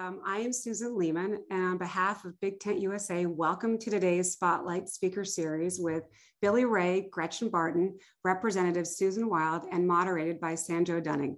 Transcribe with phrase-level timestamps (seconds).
[0.00, 4.32] Um, I am Susan Lehman, and on behalf of Big Tent USA, welcome to today's
[4.32, 6.04] Spotlight Speaker Series with
[6.40, 11.36] Billy Ray, Gretchen Barton, Representative Susan Wild, and moderated by Sanjo Dunung.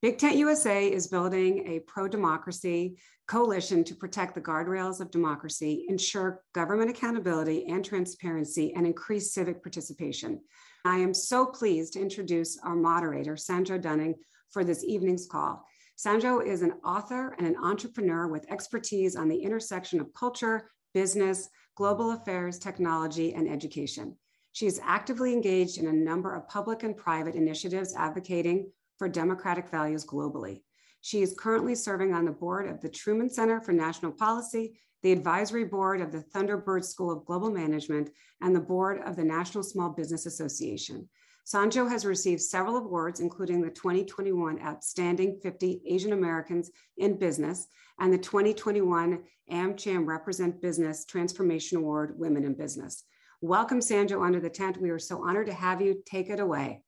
[0.00, 2.96] Big Tent USA is building a pro democracy
[3.26, 9.62] coalition to protect the guardrails of democracy, ensure government accountability and transparency, and increase civic
[9.62, 10.40] participation.
[10.82, 14.14] I am so pleased to introduce our moderator, Sanjo Dunung,
[14.50, 15.66] for this evening's call.
[15.98, 21.48] Sanjo is an author and an entrepreneur with expertise on the intersection of culture, business,
[21.74, 24.16] global affairs, technology, and education.
[24.52, 29.68] She is actively engaged in a number of public and private initiatives advocating for democratic
[29.70, 30.62] values globally.
[31.00, 35.10] She is currently serving on the board of the Truman Center for National Policy, the
[35.10, 38.10] advisory board of the Thunderbird School of Global Management,
[38.40, 41.08] and the board of the National Small Business Association.
[41.48, 47.68] Sanjo has received several awards, including the 2021 Outstanding 50 Asian Americans in Business
[47.98, 53.04] and the 2021 AmCham Represent Business Transformation Award Women in Business.
[53.40, 54.78] Welcome, Sanjo, under the tent.
[54.78, 56.02] We are so honored to have you.
[56.04, 56.82] Take it away.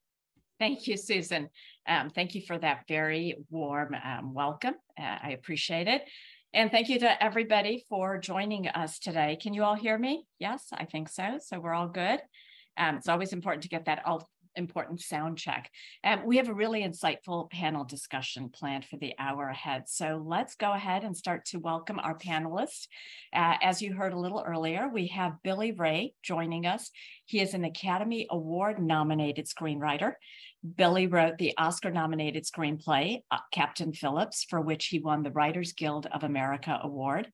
[0.58, 1.48] Thank you, Susan.
[1.89, 4.74] Um, thank you for that very warm um, welcome.
[5.00, 6.02] Uh, I appreciate it.
[6.52, 9.39] And thank you to everybody for joining us today.
[9.41, 10.27] Can you all hear me?
[10.39, 11.39] Yes, I think so.
[11.39, 12.20] So we're all good.
[12.77, 15.70] Um, it's always important to get that all important sound check.
[16.05, 19.89] Um, we have a really insightful panel discussion planned for the hour ahead.
[19.89, 22.87] So let's go ahead and start to welcome our panelists.
[23.33, 26.91] Uh, as you heard a little earlier, we have Billy Ray joining us.
[27.27, 30.15] He is an Academy Award nominated screenwriter.
[30.77, 35.73] Billy wrote the Oscar nominated screenplay, uh, Captain Phillips, for which he won the Writers
[35.73, 37.33] Guild of America Award.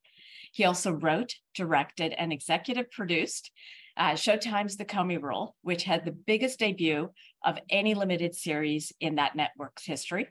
[0.53, 3.51] He also wrote, directed, and executive produced
[3.97, 7.11] uh, Showtime's The Comey Rule, which had the biggest debut
[7.45, 10.29] of any limited series in that network's history.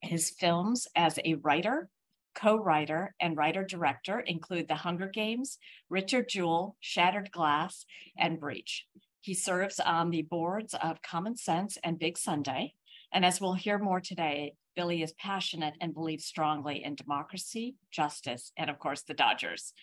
[0.00, 1.88] His films as a writer,
[2.34, 5.58] co writer, and writer director include The Hunger Games,
[5.88, 7.84] Richard Jewell, Shattered Glass,
[8.18, 8.86] and Breach.
[9.20, 12.74] He serves on the boards of Common Sense and Big Sunday.
[13.12, 18.52] And as we'll hear more today, Billy is passionate and believes strongly in democracy, justice,
[18.56, 19.74] and of course, the Dodgers.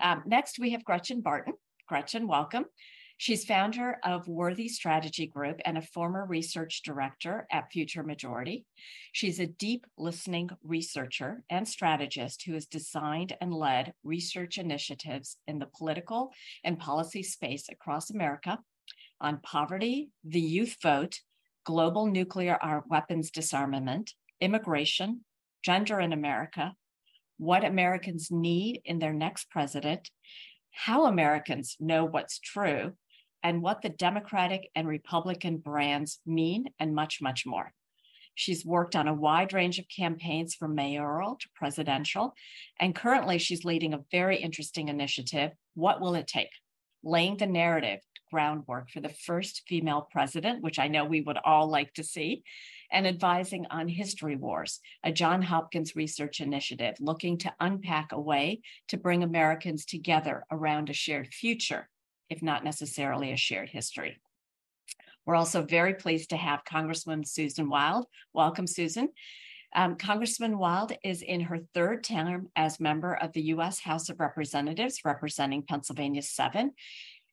[0.00, 1.54] Um, next, we have Gretchen Barton.
[1.90, 2.66] Gretchen, welcome.
[3.16, 8.64] She's founder of Worthy Strategy Group and a former research director at Future Majority.
[9.10, 15.58] She's a deep listening researcher and strategist who has designed and led research initiatives in
[15.58, 16.30] the political
[16.62, 18.60] and policy space across America
[19.20, 21.18] on poverty, the youth vote,
[21.64, 22.56] global nuclear
[22.88, 25.24] weapons disarmament, immigration,
[25.64, 26.76] gender in America,
[27.40, 30.10] what Americans need in their next president,
[30.72, 32.92] how Americans know what's true,
[33.42, 37.72] and what the Democratic and Republican brands mean, and much, much more.
[38.34, 42.34] She's worked on a wide range of campaigns from mayoral to presidential,
[42.78, 46.50] and currently she's leading a very interesting initiative, What Will It Take?
[47.02, 51.68] Laying the narrative groundwork for the first female president, which I know we would all
[51.68, 52.44] like to see,
[52.92, 58.60] and advising on History Wars, a John Hopkins research initiative looking to unpack a way
[58.88, 61.88] to bring Americans together around a shared future,
[62.28, 64.20] if not necessarily a shared history.
[65.26, 68.06] We're also very pleased to have Congresswoman Susan Wild.
[68.32, 69.10] Welcome, Susan.
[69.74, 73.78] Um, Congressman Wild is in her third term as member of the U.S.
[73.78, 76.72] House of Representatives, representing Pennsylvania 7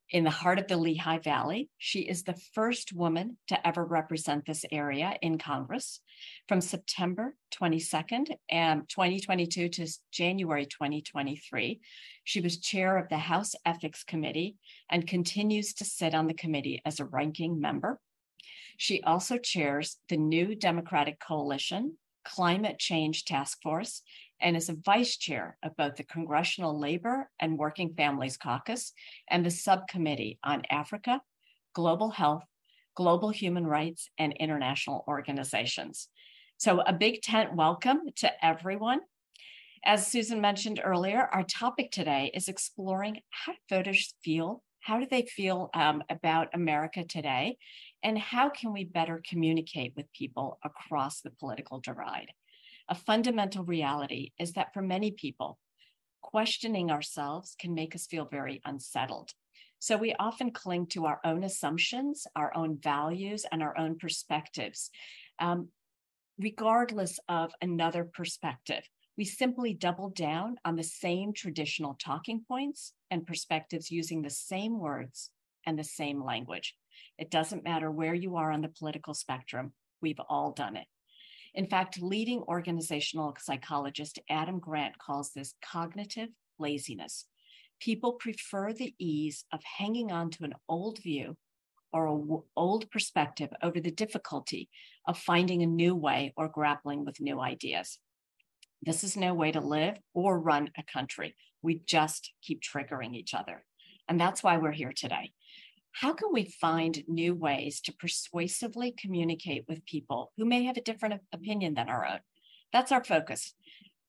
[0.10, 1.70] in the heart of the Lehigh Valley.
[1.78, 6.00] She is the first woman to ever represent this area in Congress.
[6.48, 11.80] From September 22nd, and um, 2022 to January 2023,
[12.24, 14.56] she was chair of the House Ethics Committee
[14.90, 18.00] and continues to sit on the committee as a ranking member.
[18.78, 21.98] She also chairs the New Democratic Coalition
[22.36, 24.02] Climate Change Task Force
[24.42, 28.92] and is a vice chair of both the Congressional Labor and Working Families Caucus
[29.30, 31.22] and the Subcommittee on Africa,
[31.74, 32.44] Global Health,
[32.96, 36.10] Global Human Rights, and International Organizations.
[36.58, 39.00] So, a big tent welcome to everyone.
[39.86, 44.64] As Susan mentioned earlier, our topic today is exploring how voters feel.
[44.82, 47.58] How do they feel um, about America today?
[48.04, 52.32] And how can we better communicate with people across the political divide?
[52.90, 55.60] A fundamental reality is that for many people,
[56.22, 59.32] questioning ourselves can make us feel very unsettled.
[59.80, 64.90] So we often cling to our own assumptions, our own values, and our own perspectives,
[65.40, 65.70] um,
[66.40, 68.84] regardless of another perspective.
[69.18, 74.80] We simply double down on the same traditional talking points and perspectives using the same
[74.80, 75.32] words
[75.66, 76.76] and the same language.
[77.18, 80.88] It doesn't matter where you are on the political spectrum, we've all done it.
[81.54, 86.30] In fact, leading organizational psychologist Adam Grant calls this cognitive
[86.60, 87.26] laziness.
[87.80, 91.36] People prefer the ease of hanging on to an old view
[91.94, 94.70] or an old perspective over the difficulty
[95.08, 98.00] of finding a new way or grappling with new ideas.
[98.82, 101.36] This is no way to live or run a country.
[101.62, 103.64] We just keep triggering each other.
[104.08, 105.32] And that's why we're here today.
[106.02, 110.82] How can we find new ways to persuasively communicate with people who may have a
[110.82, 112.20] different opinion than our own?
[112.72, 113.56] That's our focus.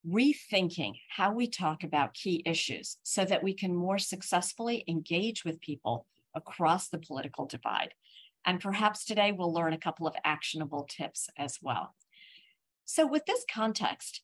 [0.06, 5.62] Rethinking how we talk about key issues so that we can more successfully engage with
[5.62, 6.04] people
[6.34, 7.94] across the political divide.
[8.44, 11.94] And perhaps today we'll learn a couple of actionable tips as well.
[12.84, 14.20] So, with this context,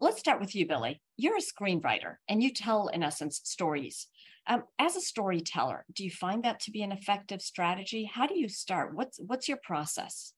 [0.00, 1.02] let's start with you, Billy.
[1.18, 4.06] You're a screenwriter and you tell, in essence, stories.
[4.48, 8.08] Um, as a storyteller, do you find that to be an effective strategy?
[8.12, 8.94] How do you start?
[8.94, 10.32] What's what's your process?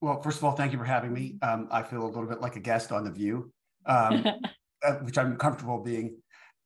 [0.00, 1.36] Well, first of all, thank you for having me.
[1.40, 3.52] Um, I feel a little bit like a guest on The View,
[3.86, 4.24] um,
[4.84, 6.16] uh, which I'm comfortable being.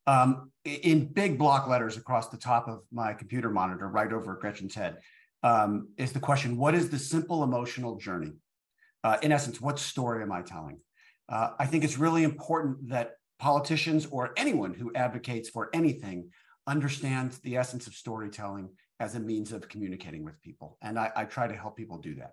[0.06, 4.74] Um, in big block letters across the top of my computer monitor, right over Gretchen's
[4.74, 4.96] head,
[5.42, 8.32] um, is the question: What is the simple emotional journey?
[9.04, 10.80] Uh, in essence, what story am I telling?
[11.28, 16.30] Uh, I think it's really important that politicians or anyone who advocates for anything
[16.68, 18.68] understands the essence of storytelling
[19.00, 20.76] as a means of communicating with people.
[20.82, 22.32] And I, I try to help people do that.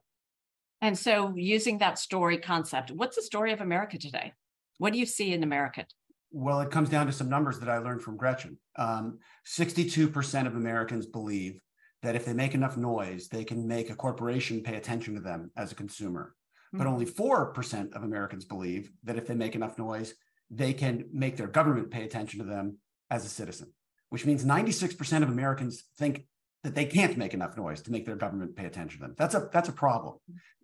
[0.82, 4.34] And so, using that story concept, what's the story of America today?
[4.78, 5.86] What do you see in America?
[6.32, 8.58] Well, it comes down to some numbers that I learned from Gretchen.
[8.76, 11.62] Um, 62% of Americans believe
[12.04, 15.50] that if they make enough noise, they can make a corporation pay attention to them
[15.56, 16.36] as a consumer.
[16.68, 16.78] Mm-hmm.
[16.80, 20.14] But only 4% of Americans believe that if they make enough noise,
[20.52, 22.78] they can make their government pay attention to them
[23.10, 23.72] as a citizen
[24.10, 26.25] which means 96% of Americans think
[26.66, 29.16] that they can't make enough noise to make their government pay attention to them.
[29.18, 30.16] That's a that's a problem.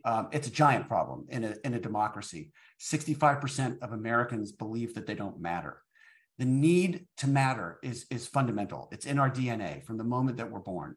[0.04, 2.52] Um, it's a giant problem in a in a democracy.
[2.80, 5.84] 65% of Americans believe that they don't matter.
[6.40, 8.90] The need to matter is is fundamental.
[8.92, 10.96] It's in our DNA from the moment that we're born.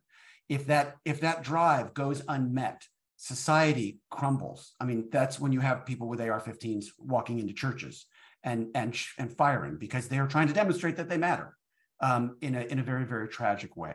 [0.49, 2.83] If that if that drive goes unmet,
[3.19, 4.73] society crumbles.
[4.81, 8.07] I mean, that's when you have people with AR-15s walking into churches
[8.43, 11.55] and and and firing because they are trying to demonstrate that they matter
[12.01, 13.95] um, in, a, in a very, very tragic way.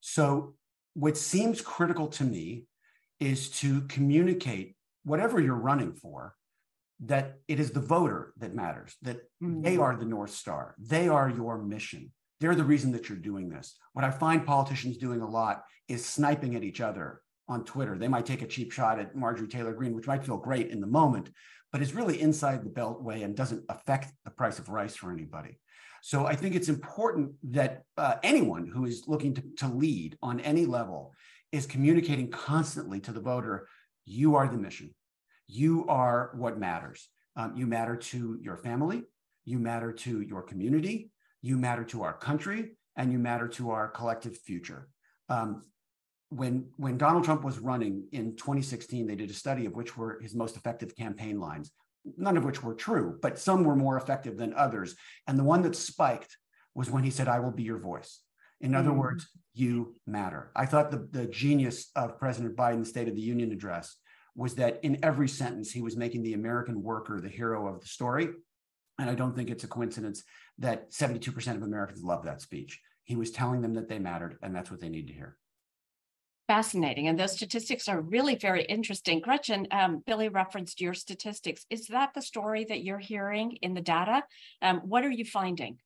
[0.00, 0.54] So,
[0.94, 2.66] what seems critical to me
[3.18, 6.34] is to communicate whatever you're running for
[7.00, 9.62] that it is the voter that matters, that mm-hmm.
[9.62, 12.12] they are the North Star, they are your mission.
[12.40, 13.76] They're the reason that you're doing this.
[13.92, 17.96] What I find politicians doing a lot is sniping at each other on Twitter.
[17.96, 20.80] They might take a cheap shot at Marjorie Taylor Greene, which might feel great in
[20.80, 21.30] the moment,
[21.72, 25.58] but is really inside the beltway and doesn't affect the price of rice for anybody.
[26.06, 30.38] So I think it's important that uh, anyone who is looking to, to lead on
[30.40, 31.14] any level
[31.50, 33.66] is communicating constantly to the voter
[34.04, 34.94] you are the mission,
[35.46, 37.08] you are what matters.
[37.36, 39.04] Um, you matter to your family,
[39.46, 41.10] you matter to your community,
[41.40, 44.88] you matter to our country, and you matter to our collective future.
[45.30, 45.62] Um,
[46.28, 50.20] when when Donald Trump was running in 2016, they did a study of which were
[50.20, 51.72] his most effective campaign lines
[52.16, 54.94] none of which were true, but some were more effective than others.
[55.26, 56.36] And the one that spiked
[56.74, 58.20] was when he said, I will be your voice.
[58.60, 58.96] In other mm.
[58.96, 60.50] words, you matter.
[60.54, 63.96] I thought the, the genius of President Biden's State of the Union address
[64.36, 67.86] was that in every sentence, he was making the American worker the hero of the
[67.86, 68.28] story.
[68.98, 70.24] And I don't think it's a coincidence
[70.58, 72.80] that 72% of Americans love that speech.
[73.04, 75.36] He was telling them that they mattered, and that's what they need to hear
[76.46, 77.08] fascinating.
[77.08, 79.20] And those statistics are really very interesting.
[79.20, 81.64] Gretchen, um, Billy referenced your statistics.
[81.70, 84.22] Is that the story that you're hearing in the data?
[84.62, 85.78] Um, what are you finding?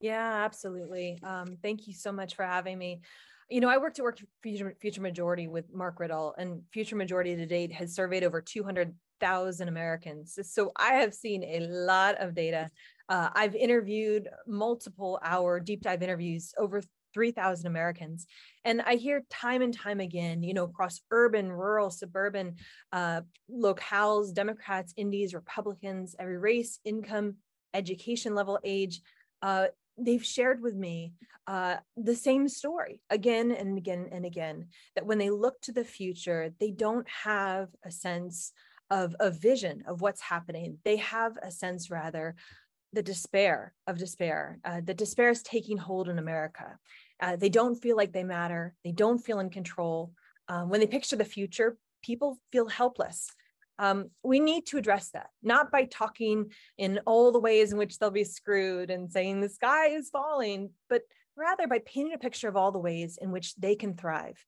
[0.00, 1.18] Yeah, absolutely.
[1.22, 3.00] Um, thank you so much for having me.
[3.48, 7.36] You know, I worked at Work Future, Future Majority with Mark Riddle, and Future Majority
[7.36, 10.38] to date has surveyed over 200,000 Americans.
[10.42, 12.68] So I have seen a lot of data.
[13.08, 16.82] Uh, I've interviewed multiple hour deep dive interviews, over
[17.16, 18.26] 3,000 Americans.
[18.62, 22.56] And I hear time and time again, you know, across urban, rural, suburban
[22.92, 27.36] uh, locales, Democrats, Indies, Republicans, every race, income,
[27.72, 29.00] education level, age,
[29.40, 31.14] uh, they've shared with me
[31.46, 35.84] uh, the same story again and again and again that when they look to the
[35.84, 38.52] future, they don't have a sense
[38.90, 40.76] of a vision of what's happening.
[40.84, 42.36] They have a sense, rather,
[42.92, 44.58] the despair of despair.
[44.64, 46.78] Uh, the despair is taking hold in America.
[47.20, 48.74] Uh, they don't feel like they matter.
[48.84, 50.12] They don't feel in control.
[50.48, 53.30] Um, when they picture the future, people feel helpless.
[53.78, 57.98] Um, we need to address that, not by talking in all the ways in which
[57.98, 61.02] they'll be screwed and saying the sky is falling, but
[61.36, 64.42] rather by painting a picture of all the ways in which they can thrive.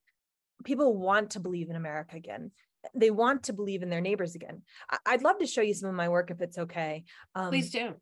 [0.65, 2.51] People want to believe in America again.
[2.95, 4.63] they want to believe in their neighbors again.
[5.05, 7.05] I- would love to show you some of my work if it's okay.
[7.35, 7.95] Um, Please do.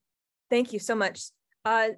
[0.51, 1.23] Thank you so much.
[1.65, 1.89] Uh,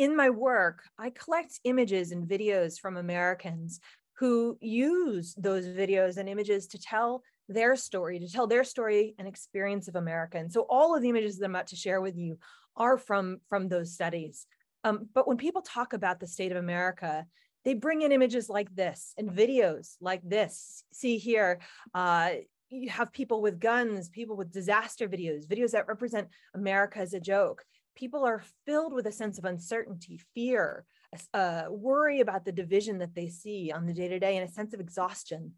[0.00, 3.80] in my work, I collect images and videos from Americans
[4.18, 9.28] who use those videos and images to tell their story, to tell their story and
[9.28, 10.38] experience of America.
[10.38, 12.38] And so all of the images that I'm about to share with you
[12.76, 14.46] are from, from those studies.
[14.84, 17.26] Um, but when people talk about the state of America,
[17.66, 20.82] they bring in images like this and videos like this.
[20.94, 21.60] See here,
[21.92, 22.30] uh,
[22.70, 27.20] you have people with guns, people with disaster videos, videos that represent America as a
[27.20, 27.66] joke.
[28.00, 30.86] People are filled with a sense of uncertainty, fear,
[31.34, 34.52] uh, worry about the division that they see on the day to day, and a
[34.52, 35.52] sense of exhaustion.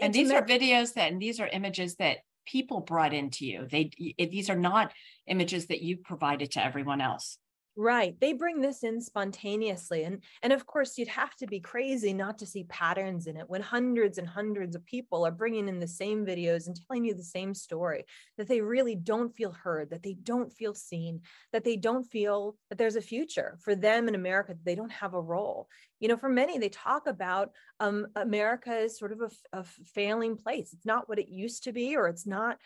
[0.00, 3.66] And these are videos that, and these are images that people brought into you.
[3.70, 4.92] They, these are not
[5.26, 7.38] images that you provided to everyone else.
[7.80, 8.18] Right.
[8.20, 10.02] They bring this in spontaneously.
[10.02, 13.48] And, and of course, you'd have to be crazy not to see patterns in it
[13.48, 17.14] when hundreds and hundreds of people are bringing in the same videos and telling you
[17.14, 18.04] the same story
[18.36, 21.20] that they really don't feel heard, that they don't feel seen,
[21.52, 24.90] that they don't feel that there's a future for them in America, that they don't
[24.90, 25.68] have a role.
[26.00, 30.36] You know, for many, they talk about um, America as sort of a, a failing
[30.36, 30.72] place.
[30.72, 32.58] It's not what it used to be, or it's not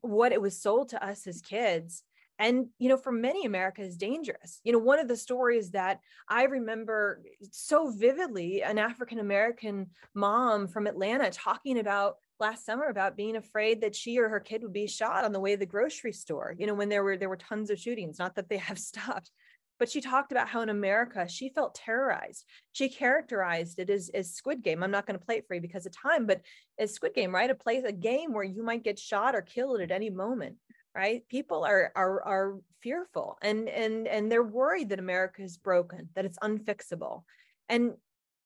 [0.00, 2.02] what it was sold to us as kids
[2.38, 4.60] and you know for many america is dangerous.
[4.64, 10.68] You know one of the stories that i remember so vividly an african american mom
[10.68, 14.72] from atlanta talking about last summer about being afraid that she or her kid would
[14.72, 17.28] be shot on the way to the grocery store you know when there were there
[17.28, 19.30] were tons of shootings not that they have stopped.
[19.78, 22.44] But she talked about how in america she felt terrorized.
[22.72, 24.82] She characterized it as, as squid game.
[24.82, 26.40] I'm not going to play it for you because of time but
[26.80, 27.48] as squid game right?
[27.48, 30.56] A place a game where you might get shot or killed at any moment
[30.94, 31.22] right?
[31.28, 36.24] People are are are fearful and and and they're worried that america is broken that
[36.24, 37.22] it's unfixable.
[37.68, 37.94] And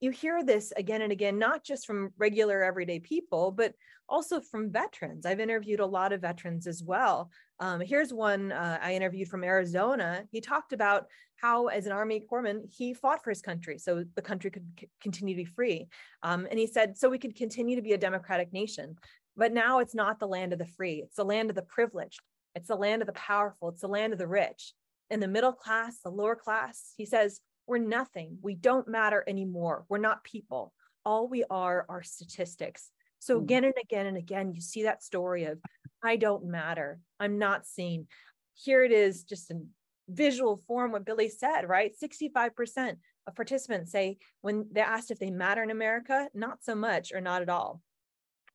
[0.00, 3.74] you hear this again and again not just from regular everyday people but
[4.08, 5.24] also from veterans.
[5.24, 7.30] I've interviewed a lot of veterans as well.
[7.60, 10.24] Um, here's one uh, i interviewed from arizona.
[10.30, 11.06] He talked about
[11.36, 14.88] how as an army corpsman he fought for his country so the country could c-
[15.00, 15.88] continue to be free.
[16.22, 18.96] Um, and he said so we could continue to be a democratic nation
[19.36, 22.20] but now it's not the land of the free it's the land of the privileged
[22.54, 24.74] it's the land of the powerful, it's the land of the rich.
[25.10, 28.38] In the middle class, the lower class, he says, we're nothing.
[28.42, 29.84] We don't matter anymore.
[29.88, 30.72] We're not people.
[31.04, 32.90] All we are are statistics.
[33.18, 33.44] So hmm.
[33.44, 35.58] again and again and again, you see that story of,
[36.02, 36.98] I don't matter.
[37.20, 38.06] I'm not seen.
[38.54, 39.68] Here it is, just in
[40.08, 41.92] visual form, what Billy said, right?
[42.02, 47.12] 65% of participants say when they're asked if they matter in America, not so much
[47.12, 47.80] or not at all.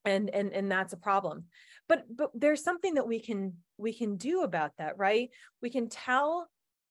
[0.06, 1.46] And, and, and that's a problem
[1.88, 5.30] but but there's something that we can we can do about that right?
[5.62, 6.48] We can tell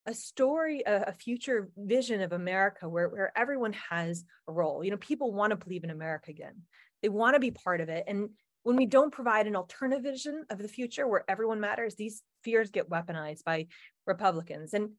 [0.06, 4.84] a story a, future vision of america where, where everyone has a role.
[4.84, 6.62] You know people want to believe in america again.
[7.02, 8.04] They want to be part of it.
[8.06, 8.30] And
[8.62, 12.70] when we don't provide an alternative vision of the future where everyone matters these fears
[12.70, 13.66] get weaponized by
[14.06, 14.74] republicans.
[14.74, 14.90] And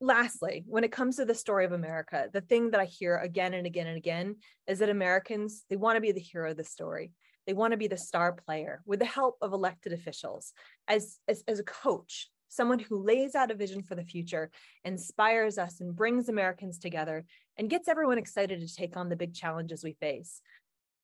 [0.00, 3.54] lastly when it comes to the story of america the thing that i hear again
[3.54, 6.64] and again and again is that americans they want to be the hero of the
[6.64, 7.12] story
[7.46, 10.52] they want to be the star player with the help of elected officials
[10.88, 14.50] as, as, as a coach, someone who lays out a vision for the future,
[14.84, 17.24] inspires us and brings Americans together
[17.58, 20.40] and gets everyone excited to take on the big challenges we face.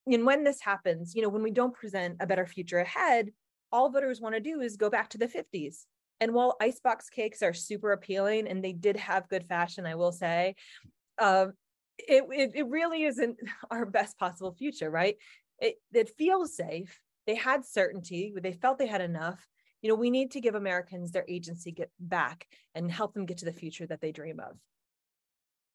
[0.07, 3.31] And when this happens, you know, when we don't present a better future ahead,
[3.73, 5.85] all voters want to do is go back to the 50s.
[6.21, 10.13] And while icebox cakes are super appealing and they did have good fashion, I will
[10.13, 10.55] say,
[11.19, 11.47] uh,
[11.99, 13.37] it, it, it really isn't
[13.71, 15.17] our best possible future, right?
[15.61, 17.01] It, it feels safe.
[17.27, 19.47] They had certainty, they felt they had enough.
[19.83, 23.39] You know, we need to give Americans their agency get back and help them get
[23.39, 24.57] to the future that they dream of.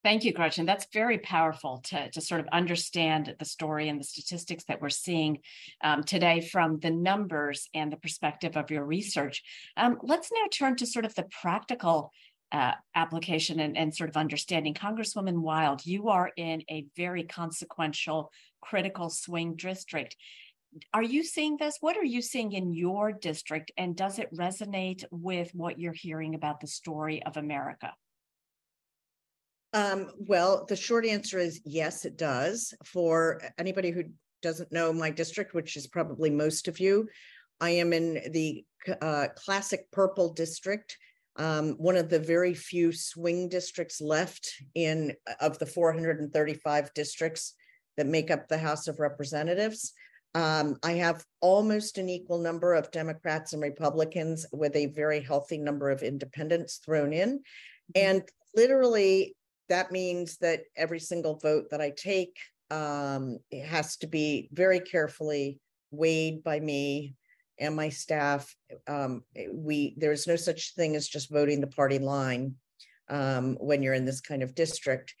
[0.06, 0.66] Thank you, Gretchen.
[0.66, 4.88] That's very powerful to, to sort of understand the story and the statistics that we're
[4.88, 5.38] seeing
[5.82, 9.42] um, today from the numbers and the perspective of your research.
[9.76, 12.12] Um, let's now turn to sort of the practical
[12.52, 14.74] uh, application and, and sort of understanding.
[14.74, 20.16] Congresswoman Wild, you are in a very consequential, critical swing district.
[20.92, 21.78] Are you seeing this?
[21.80, 23.72] What are you seeing in your district?
[23.76, 27.92] And does it resonate with what you're hearing about the story of America?
[29.72, 32.74] Um, well, the short answer is yes, it does.
[32.84, 34.04] For anybody who
[34.42, 37.08] doesn't know my district, which is probably most of you,
[37.60, 38.64] I am in the
[39.00, 40.96] uh, classic purple district
[41.38, 47.54] um, one of the very few swing districts left in of the 435 districts
[47.96, 49.92] that make up the House of Representatives.
[50.34, 55.56] Um, I have almost an equal number of Democrats and Republicans with a very healthy
[55.56, 57.38] number of independents thrown in.
[57.38, 57.92] Mm-hmm.
[57.94, 58.22] And
[58.54, 59.34] literally,
[59.68, 62.36] that means that every single vote that I take
[62.70, 65.58] um, has to be very carefully
[65.90, 67.14] weighed by me
[67.58, 68.54] and my staff.
[68.86, 69.22] Um,
[69.52, 72.54] we there's no such thing as just voting the party line
[73.08, 75.14] um, when you're in this kind of district,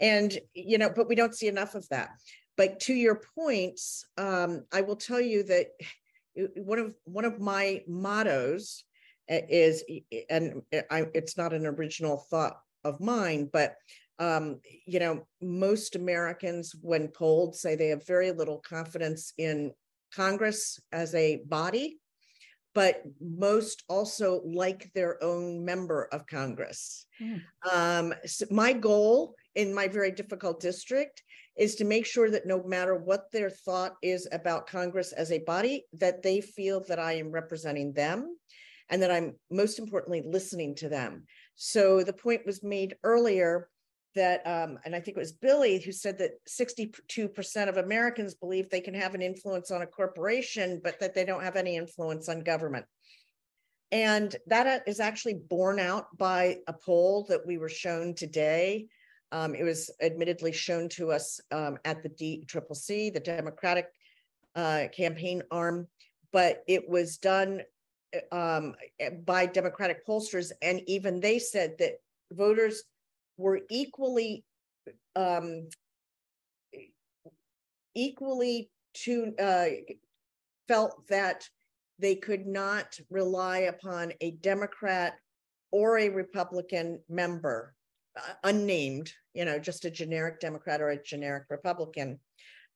[0.00, 2.10] and you know, but we don't see enough of that.
[2.56, 5.66] But to your points, um, I will tell you that
[6.56, 8.84] one of one of my mottos
[9.28, 9.84] is,
[10.30, 13.76] and I, it's not an original thought of mine, but
[14.18, 19.72] um, you know, most Americans, when polled, say they have very little confidence in
[20.16, 21.98] Congress as a body,
[22.74, 27.06] but most also like their own member of Congress.
[27.20, 27.42] Mm.
[27.70, 31.22] Um, so my goal in my very difficult district
[31.56, 35.38] is to make sure that no matter what their thought is about Congress as a
[35.38, 38.36] body, that they feel that I am representing them
[38.88, 41.24] and that I'm most importantly listening to them.
[41.56, 43.68] So the point was made earlier
[44.16, 48.68] that, um, and I think it was Billy who said that 62% of Americans believe
[48.68, 52.28] they can have an influence on a corporation, but that they don't have any influence
[52.28, 52.84] on government.
[53.92, 58.88] And that uh, actually borne out by a poll that we were shown today.
[59.30, 63.88] Um, it was admittedly shown to us um, at the DCCC, the Democratic
[64.56, 65.86] uh, campaign arm,
[66.32, 67.62] but it was done
[68.32, 68.74] um,
[69.24, 72.00] by Democratic pollsters, and even they said that
[72.32, 72.82] voters
[73.36, 74.44] were equally
[75.14, 75.68] um,
[77.94, 79.66] equally to uh,
[80.68, 81.48] felt that
[81.98, 85.14] they could not rely upon a Democrat
[85.72, 87.74] or a Republican member,
[88.16, 92.18] uh, unnamed, you know, just a generic Democrat or a generic Republican,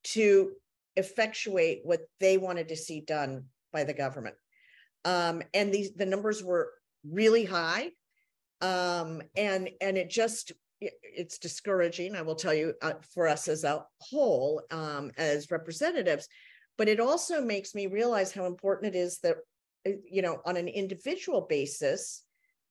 [0.03, 0.53] to
[0.97, 4.35] effectuate what they wanted to see done by the government.
[5.05, 6.71] Um, and these the numbers were
[7.09, 7.91] really high
[8.61, 13.65] um, and and it just it's discouraging i will tell you uh, for us as
[13.65, 16.27] a whole um, as representatives.
[16.79, 19.37] But it also makes me realize how important it is that
[19.87, 22.25] uh, you know on an individual basis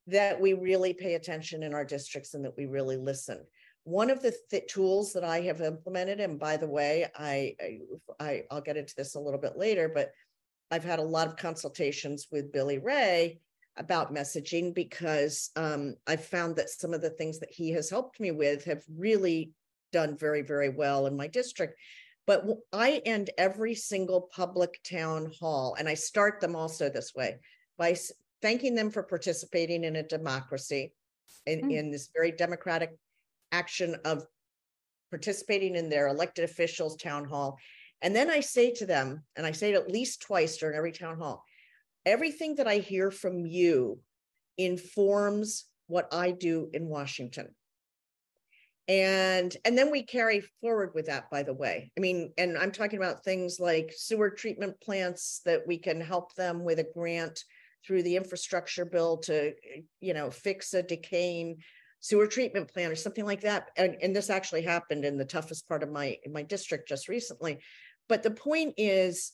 [0.07, 3.45] that we really pay attention in our districts and that we really listen.
[3.83, 7.79] One of the th- tools that i have implemented and by the way I, I
[8.19, 10.11] i i'll get into this a little bit later but
[10.71, 13.39] I've had a lot of consultations with Billy Ray
[13.79, 18.19] about messaging because um, I've found that some of the things that he has helped
[18.19, 19.53] me with have really
[19.91, 21.79] done very, very well in my district.
[22.27, 27.37] But I end every single public town hall, and I start them also this way
[27.77, 27.95] by
[28.41, 30.93] thanking them for participating in a democracy,
[31.47, 31.73] in, mm.
[31.73, 32.95] in this very democratic
[33.51, 34.25] action of
[35.09, 37.57] participating in their elected officials' town hall
[38.01, 40.91] and then I say to them, and I say it at least twice during every
[40.91, 41.43] town hall
[42.05, 43.99] everything that I hear from you
[44.57, 47.55] informs what I do in Washington.
[48.87, 51.91] And and then we carry forward with that, by the way.
[51.95, 56.33] I mean, and I'm talking about things like sewer treatment plants that we can help
[56.33, 57.43] them with a grant
[57.85, 59.53] through the infrastructure bill to,
[60.01, 61.57] you know, fix a decaying
[61.99, 63.69] sewer treatment plant or something like that.
[63.77, 67.59] And, and this actually happened in the toughest part of my my district just recently.
[68.07, 69.33] But the point is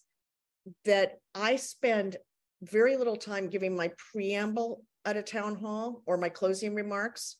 [0.83, 2.17] that I spend
[2.65, 7.37] very little time giving my preamble at a town hall or my closing remarks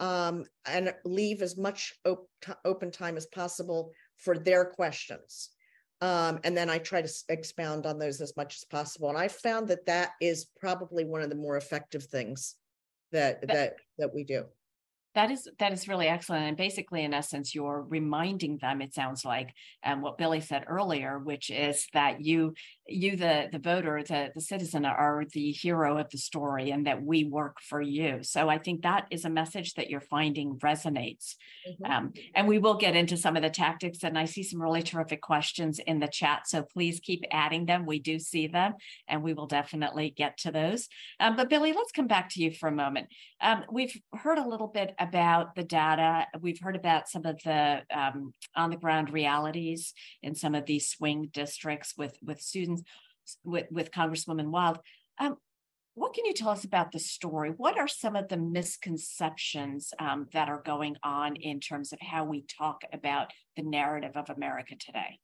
[0.00, 2.28] um, and leave as much op-
[2.64, 5.50] open time as possible for their questions.
[6.02, 9.08] Um, and then I try to expound on those as much as possible.
[9.08, 12.56] And I found that that is probably one of the more effective things
[13.12, 14.44] that that that, that we do.
[15.14, 18.82] That is that is really excellent, and basically, in essence, you're reminding them.
[18.82, 22.52] It sounds like, um, what Billy said earlier, which is that you,
[22.88, 27.02] you, the the voter, the the citizen, are the hero of the story, and that
[27.02, 28.22] we work for you.
[28.22, 31.34] So I think that is a message that you're finding resonates.
[31.68, 31.90] Mm-hmm.
[31.90, 34.82] Um, and we will get into some of the tactics, and I see some really
[34.82, 36.48] terrific questions in the chat.
[36.48, 37.86] So please keep adding them.
[37.86, 38.74] We do see them,
[39.08, 40.88] and we will definitely get to those.
[41.18, 43.08] Um, but Billy, let's come back to you for a moment.
[43.40, 46.26] Um, we've heard a little bit about the data.
[46.40, 50.88] We've heard about some of the um, on the ground realities in some of these
[50.88, 52.75] swing districts with with students
[53.44, 54.78] with, with Congresswoman Wild.
[55.18, 55.36] Um,
[55.94, 57.52] what can you tell us about the story?
[57.56, 62.24] What are some of the misconceptions um, that are going on in terms of how
[62.24, 65.18] we talk about the narrative of America today?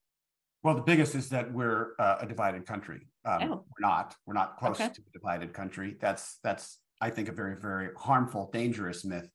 [0.63, 3.07] Well, the biggest is that we're uh, a divided country.
[3.25, 3.65] Um, oh.
[3.67, 4.15] We're not.
[4.27, 4.89] We're not close okay.
[4.89, 5.97] to a divided country.
[6.01, 9.29] That's that's I think a very very harmful, dangerous myth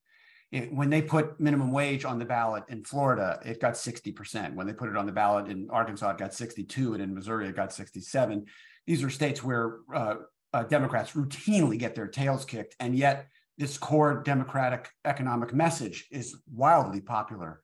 [0.52, 4.54] when they put minimum wage on the ballot in Florida, it got 60%.
[4.54, 7.48] When they put it on the ballot in Arkansas, it got 62, and in Missouri,
[7.48, 8.46] it got 67.
[8.86, 10.16] These are states where uh,
[10.54, 16.38] uh, Democrats routinely get their tails kicked, and yet this core Democratic economic message is
[16.54, 17.62] wildly popular.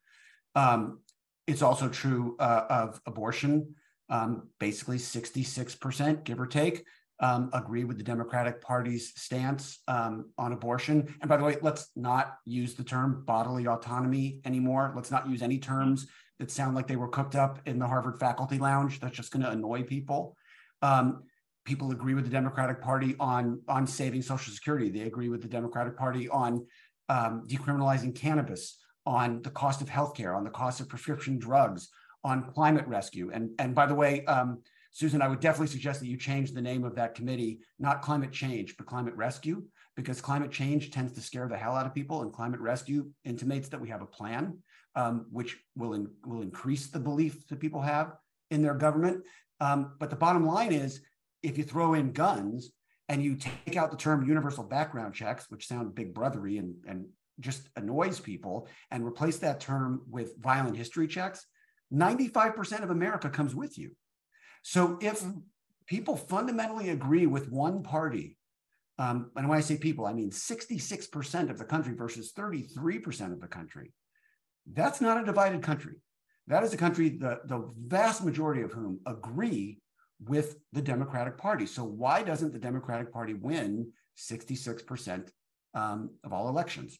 [0.56, 1.00] Um,
[1.48, 3.76] it's also true uh, of abortion.
[4.10, 6.86] um, basically 66%, give or take,
[7.24, 11.16] um, agree with the Democratic Party's stance um, on abortion.
[11.22, 14.92] And by the way, let's not use the term bodily autonomy anymore.
[14.94, 16.08] Let's not use any terms
[16.40, 19.00] that sound like they were cooked up in the Harvard faculty lounge.
[19.00, 20.36] That's just going to annoy people.
[20.82, 21.24] Um,
[21.64, 24.90] people agree with the Democratic Party on on saving Social Security.
[24.90, 26.66] They agree with the Democratic Party on
[27.08, 31.88] um, decriminalizing cannabis, on the cost of healthcare, on the cost of prescription drugs,
[32.26, 33.32] on climate rescue.
[33.34, 34.60] And and by the way, um,
[34.94, 38.32] Susan, I would definitely suggest that you change the name of that committee, not climate
[38.32, 39.64] change, but climate rescue,
[39.96, 43.70] because climate change tends to scare the hell out of people, and climate rescue intimates
[43.70, 44.60] that we have a plan,
[44.96, 48.14] um, which will in, will increase the belief that people have
[48.52, 49.24] in their government.
[49.60, 51.02] Um, but the bottom line is
[51.42, 52.72] if you throw in guns
[53.10, 57.08] and you take out the term universal background checks, which sound big brothery and, and
[57.40, 61.48] just annoys people, and replace that term with violent history checks,
[61.92, 63.96] 95% of America comes with you.
[64.64, 65.24] So if
[65.86, 68.38] people fundamentally agree with one party,
[68.98, 73.42] um, and when I say people, I mean 66% of the country versus 33% of
[73.42, 73.94] the country,
[74.72, 75.96] that's not a divided country.
[76.48, 79.80] That is a country, the, the vast majority of whom agree
[80.26, 81.66] with the Democratic Party.
[81.66, 85.30] So why doesn't the Democratic Party win 66%
[85.74, 86.98] um, of all elections?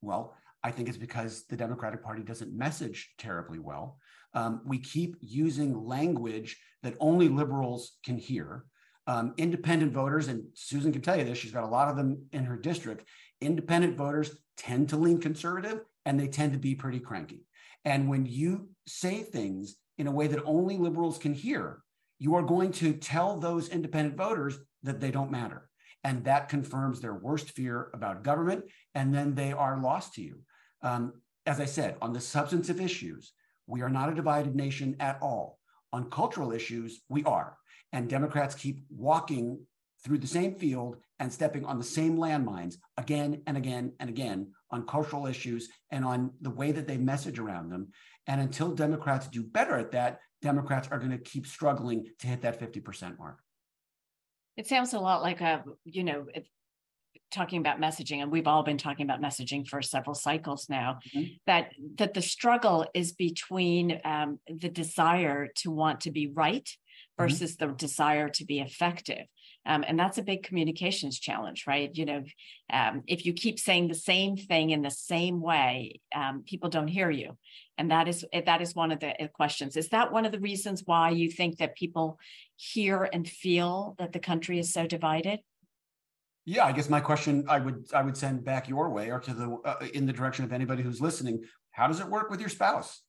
[0.00, 3.98] Well, I think it's because the Democratic Party doesn't message terribly well.
[4.38, 8.64] Um, we keep using language that only liberals can hear.
[9.08, 12.22] Um, independent voters, and Susan can tell you this, she's got a lot of them
[12.32, 13.08] in her district.
[13.40, 17.46] Independent voters tend to lean conservative and they tend to be pretty cranky.
[17.84, 21.80] And when you say things in a way that only liberals can hear,
[22.20, 25.68] you are going to tell those independent voters that they don't matter.
[26.04, 28.66] And that confirms their worst fear about government.
[28.94, 30.38] And then they are lost to you.
[30.82, 33.32] Um, as I said, on the substantive issues,
[33.68, 35.58] we are not a divided nation at all.
[35.92, 37.56] On cultural issues, we are.
[37.92, 39.60] And Democrats keep walking
[40.04, 44.52] through the same field and stepping on the same landmines again and again and again
[44.70, 47.88] on cultural issues and on the way that they message around them.
[48.26, 52.42] And until Democrats do better at that, Democrats are going to keep struggling to hit
[52.42, 53.38] that 50% mark.
[54.56, 56.26] It sounds a lot like a, you know,
[57.30, 61.32] talking about messaging, and we've all been talking about messaging for several cycles now, mm-hmm.
[61.46, 67.22] that that the struggle is between um, the desire to want to be right mm-hmm.
[67.22, 67.70] versus mm-hmm.
[67.70, 69.26] the desire to be effective.
[69.66, 71.90] Um, and that's a big communications challenge, right?
[71.92, 72.24] You know,
[72.72, 76.88] um, if you keep saying the same thing in the same way, um, people don't
[76.88, 77.36] hear you,
[77.76, 79.76] and that is that is one of the uh, questions.
[79.76, 82.18] Is that one of the reasons why you think that people
[82.56, 85.40] hear and feel that the country is so divided?
[86.48, 89.34] Yeah, I guess my question I would I would send back your way or to
[89.34, 91.44] the uh, in the direction of anybody who's listening.
[91.72, 93.02] How does it work with your spouse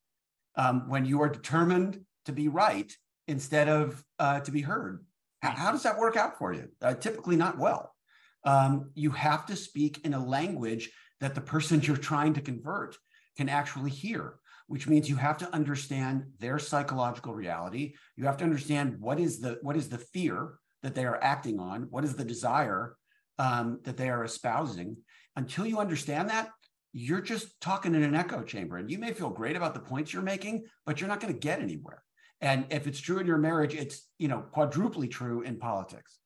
[0.58, 2.92] um, when you are determined to be right
[3.30, 5.06] instead of uh, to be heard?
[5.42, 6.68] How, does that work out for you?
[6.82, 7.96] Uh, typically, not well.
[8.44, 12.98] Um, you have to speak in a language that the person you're trying to convert
[13.38, 14.34] can actually hear,
[14.68, 17.94] which means you have to understand their psychological reality.
[18.18, 21.58] You have to understand what is the what is the fear that they are acting
[21.58, 22.98] on, what is the desire
[23.40, 24.98] um, that they are espousing.
[25.36, 26.50] Until you understand that,
[26.92, 28.78] you're just talking in an echo chamber.
[28.78, 31.40] And you may feel great about the points you're making, but you're not going to
[31.40, 32.04] get anywhere.
[32.42, 36.20] And if it's true in your marriage, it's you know quadruply true in politics.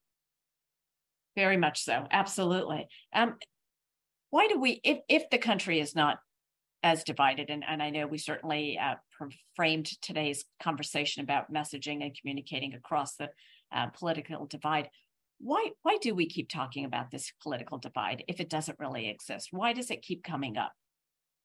[1.36, 2.06] Very much so.
[2.12, 2.88] Absolutely.
[3.14, 3.36] Um,
[4.30, 6.18] why do we, if if the country is not
[6.84, 8.96] as divided, and, and I know we certainly uh,
[9.56, 13.30] framed today's conversation about messaging and communicating across the
[13.74, 14.90] uh, political divide
[15.44, 19.50] why why do we keep talking about this political divide if it doesn't really exist?
[19.52, 20.72] Why does it keep coming up?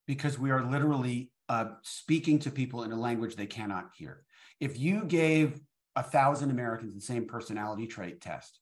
[0.07, 4.23] Because we are literally uh, speaking to people in a language they cannot hear.
[4.61, 5.61] If you gave
[5.97, 8.61] a thousand Americans the same personality trait test,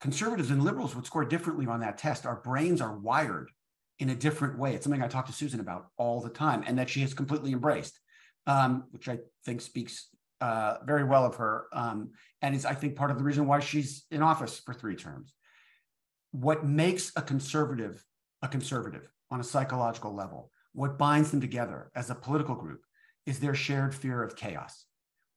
[0.00, 2.26] conservatives and liberals would score differently on that test.
[2.26, 3.50] Our brains are wired
[3.98, 4.74] in a different way.
[4.74, 7.52] It's something I talk to Susan about all the time, and that she has completely
[7.52, 7.98] embraced,
[8.46, 10.08] um, which I think speaks
[10.40, 12.10] uh, very well of her, um,
[12.42, 15.34] and is I think part of the reason why she's in office for three terms.
[16.32, 18.04] What makes a conservative
[18.42, 22.84] a conservative on a psychological level, what binds them together as a political group,
[23.26, 24.86] is their shared fear of chaos.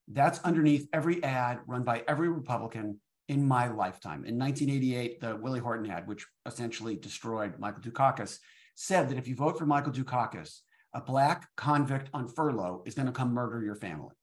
[0.07, 4.25] That's underneath every ad run by every Republican in my lifetime.
[4.25, 8.37] In 1988, the Willie Horton ad, which essentially destroyed Michael Dukakis,
[8.75, 10.59] said that if you vote for Michael Dukakis,
[10.93, 14.13] a black convict on furlough is going to come murder your family.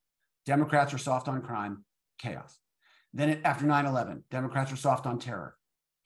[0.49, 1.85] Democrats are soft on crime,
[2.19, 2.59] chaos.
[3.13, 5.55] Then after 9 11, Democrats are soft on terror,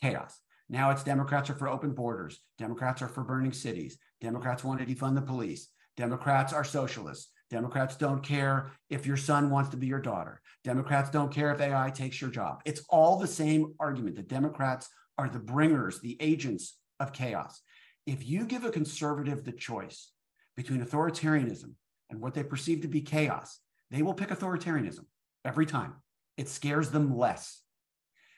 [0.00, 0.36] chaos.
[0.68, 2.40] Now it's Democrats are for open borders.
[2.58, 3.98] Democrats are for burning cities.
[4.20, 5.68] Democrats want to defund the police.
[5.96, 7.30] Democrats are socialists.
[7.50, 10.40] Democrats don't care if your son wants to be your daughter.
[10.64, 12.62] Democrats don't care if AI takes your job.
[12.64, 14.16] It's all the same argument.
[14.16, 17.62] The Democrats are the bringers, the agents of chaos.
[18.06, 20.10] If you give a conservative the choice
[20.56, 21.74] between authoritarianism
[22.10, 23.60] and what they perceive to be chaos,
[23.92, 25.04] they will pick authoritarianism
[25.44, 25.94] every time.
[26.36, 27.60] It scares them less.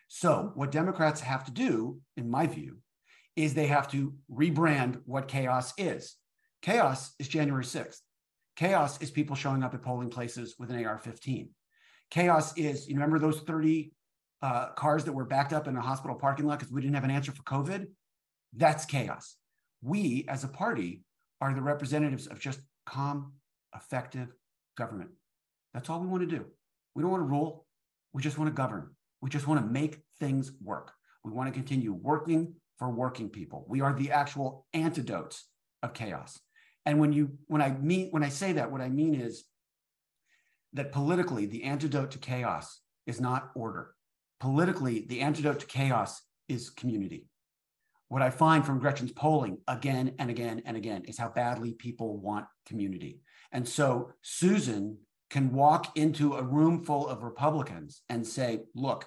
[0.08, 2.78] So, what Democrats have to do, in my view,
[3.36, 6.16] is they have to rebrand what chaos is.
[6.60, 8.00] Chaos is January 6th.
[8.56, 11.48] Chaos is people showing up at polling places with an AR 15.
[12.10, 13.92] Chaos is, you remember those 30
[14.42, 17.04] uh, cars that were backed up in a hospital parking lot because we didn't have
[17.04, 17.86] an answer for COVID?
[18.56, 19.36] That's chaos.
[19.82, 21.02] We, as a party,
[21.40, 23.32] are the representatives of just calm,
[23.74, 24.32] effective
[24.76, 25.10] government.
[25.74, 26.46] That's all we want to do.
[26.94, 27.66] We don't want to rule.
[28.12, 28.90] We just want to govern.
[29.20, 30.92] We just want to make things work.
[31.24, 33.66] We want to continue working for working people.
[33.68, 35.46] We are the actual antidotes
[35.82, 36.38] of chaos.
[36.86, 39.44] And when you when I mean when I say that, what I mean is
[40.74, 43.94] that politically the antidote to chaos is not order.
[44.40, 47.26] Politically, the antidote to chaos is community.
[48.08, 52.18] What I find from Gretchen's polling again and again and again is how badly people
[52.18, 53.20] want community.
[53.50, 54.98] And so Susan
[55.34, 59.04] can walk into a room full of Republicans and say, look,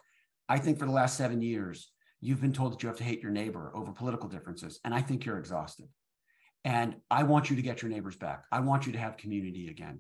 [0.50, 3.22] I think for the last seven years, you've been told that you have to hate
[3.22, 4.82] your neighbor over political differences.
[4.84, 5.88] And I think you're exhausted.
[6.66, 8.44] And I want you to get your neighbors back.
[8.52, 10.00] I want you to have community again.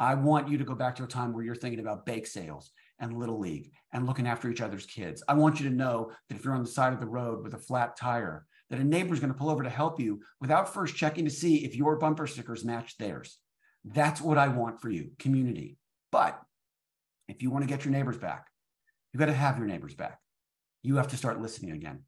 [0.00, 2.72] I want you to go back to a time where you're thinking about bake sales
[2.98, 5.22] and little league and looking after each other's kids.
[5.28, 7.54] I want you to know that if you're on the side of the road with
[7.54, 10.74] a flat tire, that a neighbor is going to pull over to help you without
[10.74, 13.38] first checking to see if your bumper stickers match theirs.
[13.84, 15.78] That's what I want for you, community.
[16.12, 16.40] But
[17.28, 18.46] if you want to get your neighbors back,
[19.12, 20.18] you got to have your neighbors back.
[20.82, 22.00] You have to start listening again.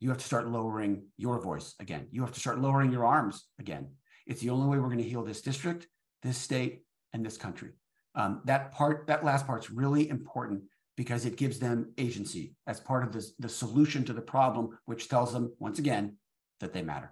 [0.00, 2.08] You have to start lowering your voice again.
[2.10, 3.88] You have to start lowering your arms again.
[4.26, 5.86] It's the only way we're going to heal this district,
[6.22, 6.82] this state,
[7.12, 7.70] and this country.
[8.14, 10.62] Um, that part, that last part's really important
[10.96, 15.08] because it gives them agency as part of this, the solution to the problem, which
[15.08, 16.16] tells them once again
[16.60, 17.10] that they matter.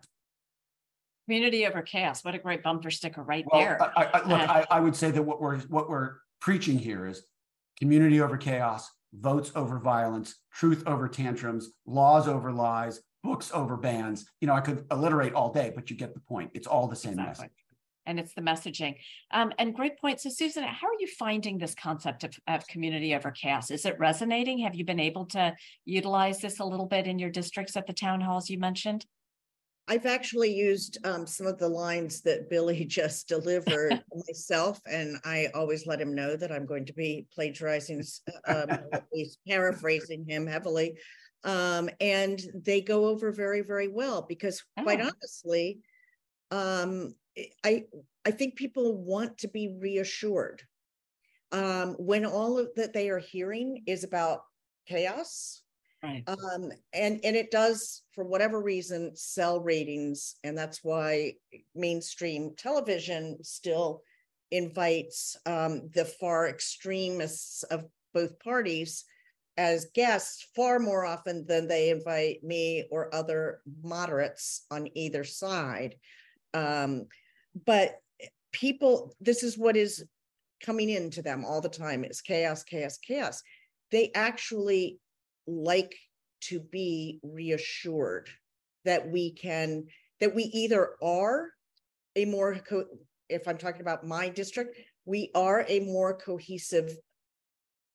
[1.31, 2.25] Community over chaos.
[2.25, 3.81] What a great bumper sticker right well, there.
[3.97, 7.23] I, I, look, I, I would say that what we're what we're preaching here is
[7.79, 14.29] community over chaos, votes over violence, truth over tantrums, laws over lies, books over bans.
[14.40, 16.51] You know, I could alliterate all day, but you get the point.
[16.53, 17.45] It's all the same exactly.
[17.45, 17.57] message.
[18.07, 18.97] And it's the messaging.
[19.31, 20.19] Um, and great point.
[20.21, 23.71] So, Susan, how are you finding this concept of, of community over chaos?
[23.71, 24.59] Is it resonating?
[24.59, 27.93] Have you been able to utilize this a little bit in your districts at the
[27.93, 29.07] town halls you mentioned?
[29.88, 35.49] I've actually used um, some of the lines that Billy just delivered myself, and I
[35.55, 38.05] always let him know that I'm going to be plagiarizing,
[38.47, 40.99] um, at least paraphrasing him heavily.
[41.43, 45.11] Um, and they go over very, very well because, quite oh.
[45.11, 45.81] honestly,
[46.51, 47.14] um,
[47.64, 47.85] I
[48.27, 50.62] I think people want to be reassured
[51.53, 54.43] um, when all of that they are hearing is about
[54.87, 55.62] chaos
[56.02, 56.24] Right.
[56.26, 61.34] Um, and and it does, for whatever reason, sell ratings, and that's why
[61.74, 64.02] mainstream television still
[64.50, 67.84] invites um, the far extremists of
[68.14, 69.04] both parties
[69.58, 75.96] as guests far more often than they invite me or other moderates on either side.
[76.54, 77.06] Um,
[77.66, 77.96] but
[78.52, 80.04] people, this is what is
[80.62, 83.42] coming into them all the time: is chaos, chaos, chaos.
[83.90, 85.00] They actually
[85.50, 85.94] like
[86.42, 88.28] to be reassured
[88.84, 89.84] that we can
[90.20, 91.50] that we either are
[92.16, 92.86] a more co-
[93.28, 96.96] if i'm talking about my district we are a more cohesive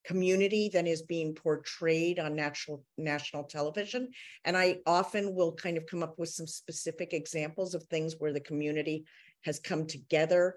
[0.05, 4.09] community than is being portrayed on national national television.
[4.45, 8.33] And i often will kind of come up with some specific examples of things where
[8.33, 9.05] the community
[9.43, 10.55] has come together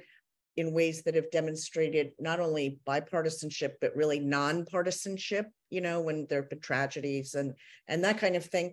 [0.59, 6.41] in ways that have demonstrated not only bipartisanship but really nonpartisanship you know when there
[6.41, 7.55] have been tragedies and
[7.87, 8.73] and that kind of thing.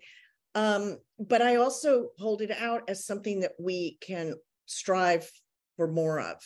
[0.56, 4.34] Um, but i also hold it out as something that we can
[4.65, 5.30] strive
[5.78, 6.38] for more of.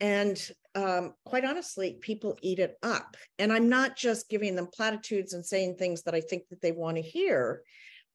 [0.00, 0.36] And
[0.74, 3.16] um, quite honestly people eat it up.
[3.38, 6.72] And i'm not just giving them platitudes and saying things that i think that they
[6.72, 7.62] want to hear.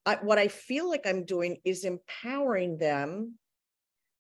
[0.06, 3.36] I, what i feel like i'm doing is empowering them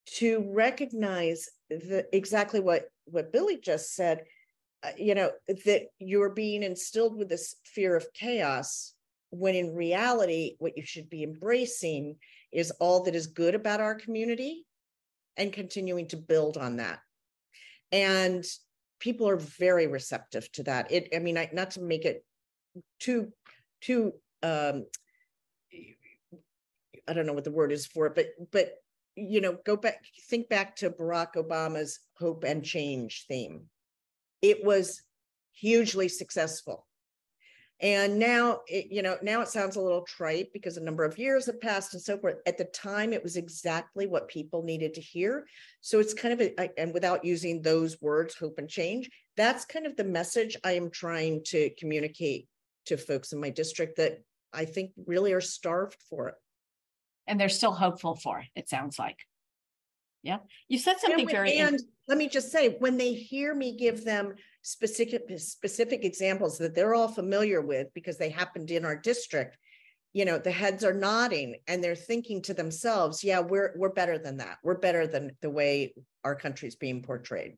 [0.05, 4.23] to recognize the, exactly what what Billy just said,
[4.83, 8.93] uh, you know, that you're being instilled with this fear of chaos
[9.31, 12.17] when in reality what you should be embracing
[12.51, 14.65] is all that is good about our community
[15.37, 16.99] and continuing to build on that.
[17.91, 18.43] And
[18.99, 20.91] people are very receptive to that.
[20.91, 22.23] It I mean, I, not to make it
[22.99, 23.31] too
[23.81, 24.85] too um
[27.07, 28.80] I don't know what the word is for it, but but
[29.15, 33.63] you know, go back, think back to Barack Obama's hope and change theme.
[34.41, 35.01] It was
[35.53, 36.87] hugely successful.
[37.81, 41.17] And now, it, you know, now it sounds a little trite because a number of
[41.17, 42.35] years have passed and so forth.
[42.45, 45.47] At the time, it was exactly what people needed to hear.
[45.81, 49.87] So it's kind of, a, and without using those words, hope and change, that's kind
[49.87, 52.47] of the message I am trying to communicate
[52.85, 54.21] to folks in my district that
[54.53, 56.35] I think really are starved for it.
[57.31, 59.19] And they're still hopeful for it, it sounds like.
[60.21, 60.39] Yeah.
[60.67, 64.03] You said something and, very and let me just say, when they hear me give
[64.03, 69.57] them specific specific examples that they're all familiar with because they happened in our district,
[70.11, 74.17] you know, the heads are nodding and they're thinking to themselves, yeah, we're we're better
[74.17, 74.57] than that.
[74.61, 75.93] We're better than the way
[76.25, 77.55] our country's being portrayed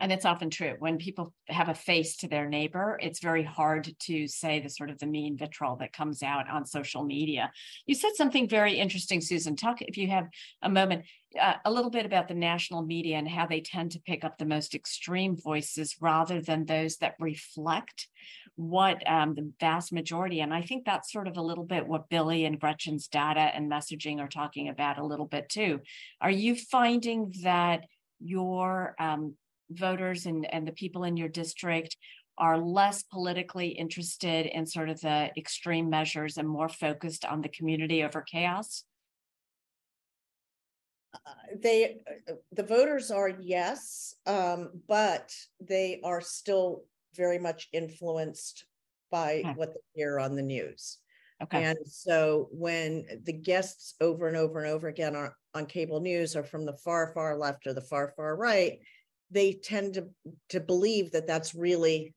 [0.00, 0.74] and it's often true.
[0.78, 4.90] When people have a face to their neighbor it's very hard to say the sort
[4.90, 7.50] of the mean vitriol that comes out on social media.
[7.86, 9.56] You said something very interesting susan.
[9.56, 10.28] Talk if you have
[10.62, 11.04] a moment
[11.40, 14.38] uh, a little bit about the national media and how they tend to pick up
[14.38, 18.08] the most extreme voices rather than those that reflect
[18.54, 20.40] what um, the vast majority.
[20.40, 23.70] And i think that's sort of a little bit what billy and gretchen's data and
[23.70, 25.80] messaging are talking about a little bit too.
[26.20, 27.84] Are you finding that
[28.18, 29.34] your um,
[29.70, 31.96] voters and, and the people in your district
[32.38, 37.48] are less politically interested in sort of the extreme measures and more focused on the
[37.48, 38.84] community over chaos?
[41.14, 41.30] Uh,
[41.62, 41.96] they
[42.52, 46.84] the voters are yes um, but they are still
[47.16, 48.66] very much influenced
[49.10, 49.52] by okay.
[49.54, 50.98] what they hear on the news
[51.42, 56.00] okay and so when the guests over and over and over again are on cable
[56.00, 58.78] news are from the far far left or the far far right
[59.30, 60.08] they tend to
[60.50, 62.14] to believe that that's really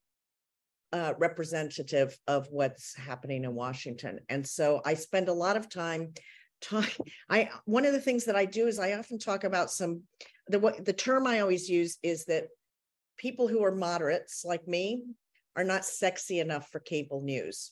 [0.91, 4.19] uh, representative of what's happening in Washington.
[4.30, 6.13] And so I spend a lot of time
[6.62, 7.06] talking.
[7.30, 10.04] I one of the things that I do is I often talk about some
[10.48, 12.45] the what the term I always use is that
[13.17, 15.04] people who are moderates like me
[15.56, 17.72] are not sexy enough for cable news.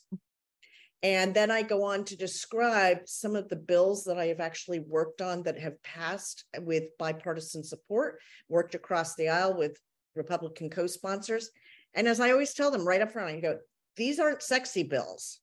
[1.03, 4.79] And then I go on to describe some of the bills that I have actually
[4.79, 9.79] worked on that have passed with bipartisan support, worked across the aisle with
[10.15, 11.51] Republican co sponsors.
[11.93, 13.59] And as I always tell them right up front, I go,
[13.95, 15.39] these aren't sexy bills.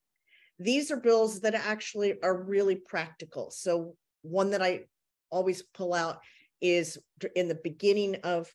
[0.58, 3.50] These are bills that actually are really practical.
[3.50, 4.84] So, one that I
[5.30, 6.20] always pull out
[6.60, 6.98] is
[7.34, 8.48] in the beginning of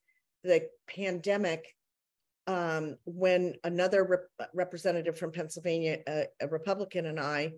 [0.43, 1.75] the pandemic,
[2.49, 7.53] um, when another rep- representative from Pennsylvania, a, a Republican, and I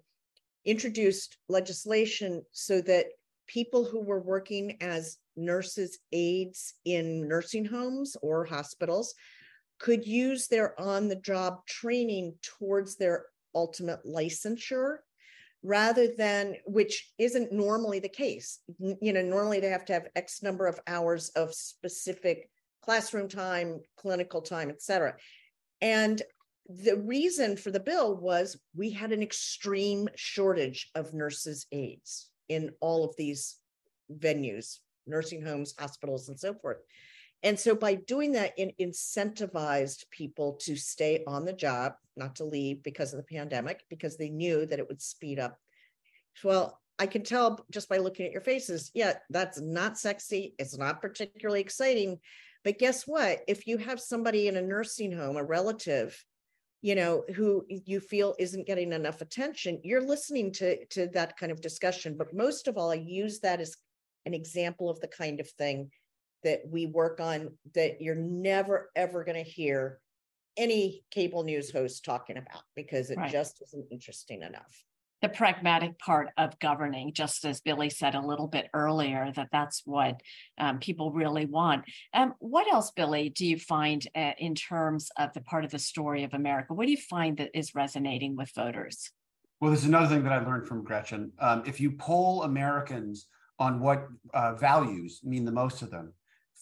[0.65, 3.05] introduced legislation so that
[3.47, 9.15] people who were working as nurses' aides in nursing homes or hospitals
[9.79, 14.97] could use their on the job training towards their ultimate licensure
[15.63, 18.59] rather than which isn't normally the case.
[18.79, 22.49] You know normally they have to have x number of hours of specific
[22.83, 25.15] classroom time, clinical time, et cetera.
[25.81, 26.21] And
[26.67, 32.71] the reason for the bill was we had an extreme shortage of nurses' aides in
[32.79, 33.57] all of these
[34.11, 36.77] venues, nursing homes, hospitals, and so forth.
[37.43, 42.45] And so by doing that, it incentivized people to stay on the job, not to
[42.45, 45.57] leave because of the pandemic, because they knew that it would speed up.
[46.43, 50.53] Well, I can tell just by looking at your faces, yeah, that's not sexy.
[50.59, 52.19] It's not particularly exciting,
[52.63, 53.39] but guess what?
[53.47, 56.23] If you have somebody in a nursing home, a relative,
[56.81, 61.51] you know, who you feel isn't getting enough attention, you're listening to, to that kind
[61.51, 62.15] of discussion.
[62.17, 63.75] But most of all, I use that as
[64.25, 65.89] an example of the kind of thing
[66.43, 69.99] that we work on that you're never, ever going to hear
[70.57, 73.31] any cable news host talking about because it right.
[73.31, 74.83] just isn't interesting enough
[75.21, 79.83] the pragmatic part of governing, just as Billy said a little bit earlier, that that's
[79.85, 80.19] what
[80.57, 81.85] um, people really want.
[82.13, 85.79] Um, what else, Billy, do you find uh, in terms of the part of the
[85.79, 86.73] story of America?
[86.73, 89.11] What do you find that is resonating with voters?
[89.59, 91.31] Well, there's another thing that I learned from Gretchen.
[91.37, 93.27] Um, if you poll Americans
[93.59, 96.13] on what uh, values mean the most to them,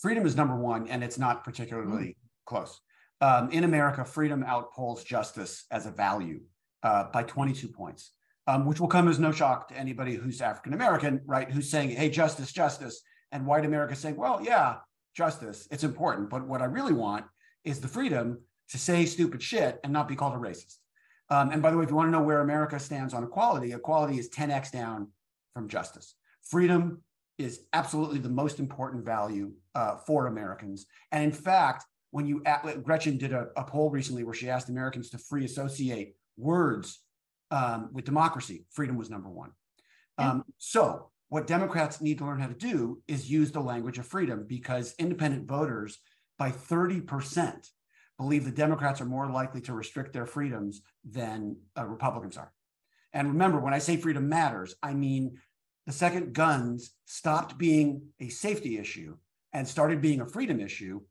[0.01, 2.15] freedom is number one, and it's not particularly mm.
[2.45, 2.81] close.
[3.21, 6.41] Um, in America, freedom outpolls justice as a value
[6.83, 8.11] uh, by 22 points
[8.49, 11.51] um, which will come as no shock to anybody who's African American, right?
[11.51, 12.99] Who's saying, hey, justice, justice.
[13.31, 14.77] And white America saying, well, yeah,
[15.15, 16.31] justice, it's important.
[16.31, 17.25] But what I really want
[17.63, 18.39] is the freedom
[18.69, 20.77] to say stupid shit and not be called a racist.
[21.29, 23.71] Um, and by the way, if you want to know where America stands on equality,
[23.71, 25.09] equality is 10x down
[25.53, 26.15] from justice.
[26.41, 27.03] Freedom
[27.37, 30.87] is absolutely the most important value uh, for Americans.
[31.11, 32.41] And in fact, when you
[32.81, 37.01] Gretchen did a, a poll recently where she asked Americans to free associate words
[37.51, 39.51] um, with democracy, freedom was number one.
[40.17, 44.07] Um, so What Democrats need to learn how to do is use the language of
[44.07, 45.99] freedom because independent voters
[46.39, 47.69] by 30%
[48.17, 52.51] believe the Democrats are more likely to restrict their freedoms than uh, Republicans are.
[53.13, 55.39] And remember, when I say freedom matters, I mean
[55.85, 59.15] the second guns stopped being a safety issue
[59.53, 61.01] and started being a freedom issue,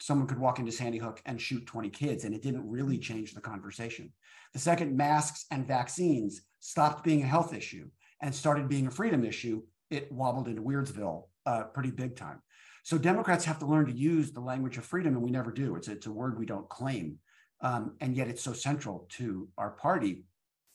[0.00, 3.34] someone could walk into Sandy Hook and shoot 20 kids, and it didn't really change
[3.34, 4.12] the conversation.
[4.52, 7.88] The second masks and vaccines stopped being a health issue
[8.20, 12.40] and started being a freedom issue, it wobbled into Weirdsville uh, pretty big time.
[12.84, 15.76] So Democrats have to learn to use the language of freedom, and we never do.
[15.76, 17.18] It's, it's a word we don't claim.
[17.60, 20.24] Um, and yet it's so central to our party.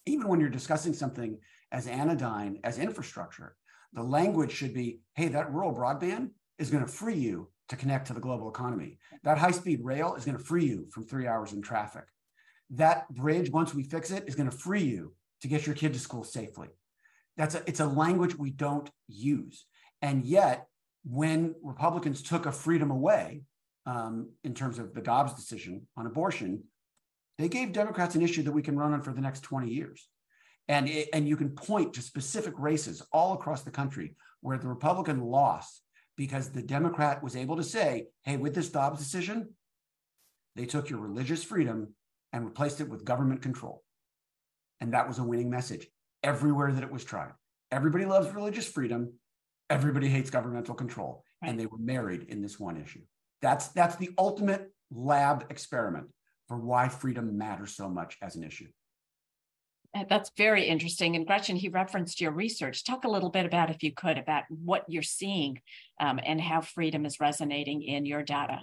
[0.05, 1.39] Even when you're discussing something
[1.71, 3.55] as anodyne as infrastructure,
[3.93, 8.07] the language should be hey, that rural broadband is going to free you to connect
[8.07, 8.99] to the global economy.
[9.23, 12.05] That high speed rail is going to free you from three hours in traffic.
[12.71, 15.93] That bridge, once we fix it, is going to free you to get your kid
[15.93, 16.69] to school safely.
[17.35, 19.65] That's a, it's a language we don't use.
[20.01, 20.67] And yet,
[21.03, 23.43] when Republicans took a freedom away
[23.85, 26.63] um, in terms of the Dobbs decision on abortion,
[27.37, 30.07] they gave Democrats an issue that we can run on for the next 20 years.
[30.67, 34.67] And, it, and you can point to specific races all across the country where the
[34.67, 35.82] Republican lost
[36.15, 39.49] because the Democrat was able to say, hey, with this Dobbs decision,
[40.55, 41.95] they took your religious freedom
[42.31, 43.83] and replaced it with government control.
[44.79, 45.87] And that was a winning message
[46.23, 47.31] everywhere that it was tried.
[47.71, 49.13] Everybody loves religious freedom.
[49.69, 51.23] Everybody hates governmental control.
[51.41, 51.49] Right.
[51.49, 53.01] And they were married in this one issue.
[53.41, 56.07] That's, that's the ultimate lab experiment
[56.47, 58.67] for why freedom matters so much as an issue.
[60.09, 61.15] That's very interesting.
[61.15, 62.83] And Gretchen, he referenced your research.
[62.83, 65.61] Talk a little bit about, if you could, about what you're seeing
[65.99, 68.61] um, and how freedom is resonating in your data.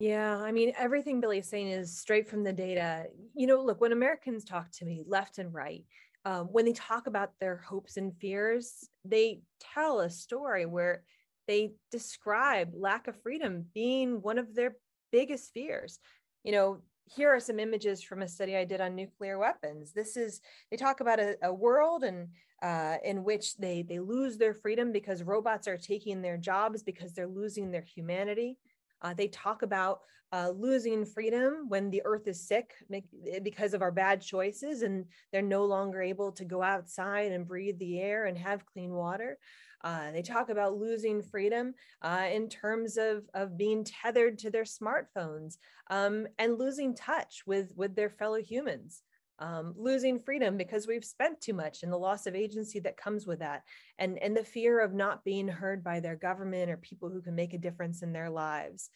[0.00, 3.04] Yeah, I mean, everything Billy's saying is straight from the data.
[3.34, 5.84] You know, look, when Americans talk to me left and right,
[6.24, 9.42] um, when they talk about their hopes and fears, they
[9.74, 11.04] tell a story where
[11.46, 14.76] they describe lack of freedom being one of their
[15.12, 16.00] biggest fears.
[16.42, 19.92] You know, here are some images from a study I did on nuclear weapons.
[19.92, 20.40] This is
[20.70, 22.28] they talk about a, a world and
[22.62, 27.12] uh, in which they they lose their freedom because robots are taking their jobs because
[27.12, 28.58] they're losing their humanity.
[29.02, 30.00] Uh, they talk about
[30.32, 33.04] uh, losing freedom when the earth is sick make,
[33.42, 37.78] because of our bad choices and they're no longer able to go outside and breathe
[37.78, 39.38] the air and have clean water.
[39.84, 44.64] Uh, they talk about losing freedom uh, in terms of, of being tethered to their
[44.64, 45.58] smartphones
[45.90, 49.02] um, and losing touch with, with their fellow humans.
[49.40, 53.26] Um, losing freedom because we've spent too much and the loss of agency that comes
[53.26, 53.64] with that
[53.98, 57.34] and and the fear of not being heard by their government or people who can
[57.34, 58.90] make a difference in their lives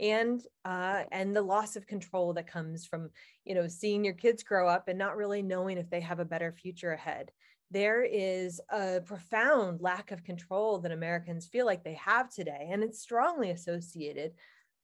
[0.00, 3.10] and uh, and the loss of control that comes from
[3.44, 6.24] you know seeing your kids grow up and not really knowing if they have a
[6.24, 7.30] better future ahead
[7.72, 12.68] there is a profound lack of control that Americans feel like they have today.
[12.70, 14.32] And it's strongly associated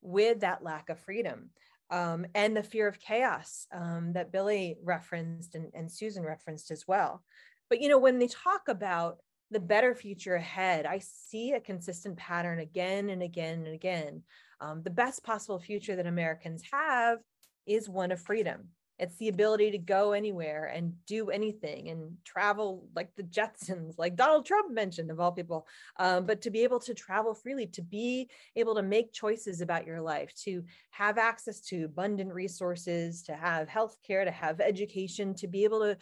[0.01, 1.51] with that lack of freedom
[1.91, 6.87] um, and the fear of chaos um, that Billy referenced and, and Susan referenced as
[6.87, 7.23] well.
[7.69, 9.19] But, you know, when they talk about
[9.51, 14.23] the better future ahead, I see a consistent pattern again and again and again.
[14.61, 17.19] Um, the best possible future that Americans have
[17.67, 18.69] is one of freedom.
[18.99, 24.17] It's the ability to go anywhere and do anything and travel like the Jetsons, like
[24.17, 25.67] Donald Trump mentioned, of all people.
[25.99, 29.87] Um, but to be able to travel freely, to be able to make choices about
[29.87, 35.47] your life, to have access to abundant resources, to have healthcare, to have education, to
[35.47, 35.97] be able to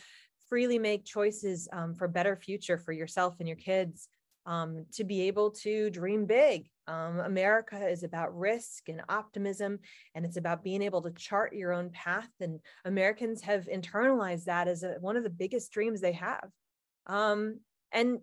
[0.48, 4.08] freely make choices um, for better future for yourself and your kids
[4.46, 6.68] um, to be able to dream big.
[6.86, 9.80] Um, America is about risk and optimism,
[10.14, 12.30] and it's about being able to chart your own path.
[12.40, 16.48] And Americans have internalized that as a, one of the biggest dreams they have.
[17.06, 17.60] Um,
[17.92, 18.20] and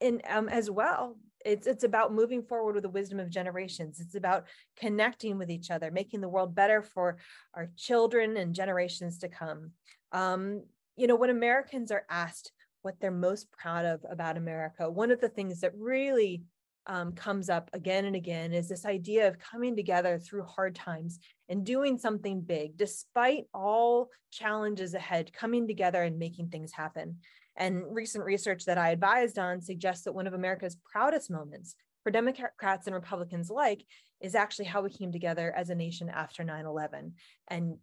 [0.00, 3.98] and um, as well, it's it's about moving forward with the wisdom of generations.
[4.00, 4.46] It's about
[4.78, 7.18] connecting with each other, making the world better for
[7.54, 9.70] our children and generations to come.
[10.12, 10.64] Um,
[10.96, 12.52] you know, when Americans are asked
[12.82, 14.90] what they're most proud of about America.
[14.90, 16.42] One of the things that really
[16.86, 21.20] um, comes up again and again is this idea of coming together through hard times
[21.48, 27.18] and doing something big, despite all challenges ahead, coming together and making things happen.
[27.56, 32.10] And recent research that I advised on suggests that one of America's proudest moments for
[32.10, 33.84] Democrats and Republicans alike
[34.20, 37.14] is actually how we came together as a nation after 9 11.
[37.48, 37.76] And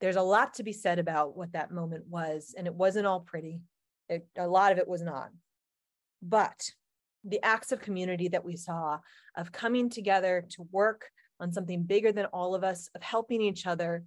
[0.00, 2.54] there's a lot to be said about what that moment was.
[2.58, 3.60] And it wasn't all pretty.
[4.12, 5.30] It, a lot of it was not.
[6.22, 6.70] But
[7.24, 8.98] the acts of community that we saw
[9.36, 11.04] of coming together to work
[11.40, 14.04] on something bigger than all of us, of helping each other,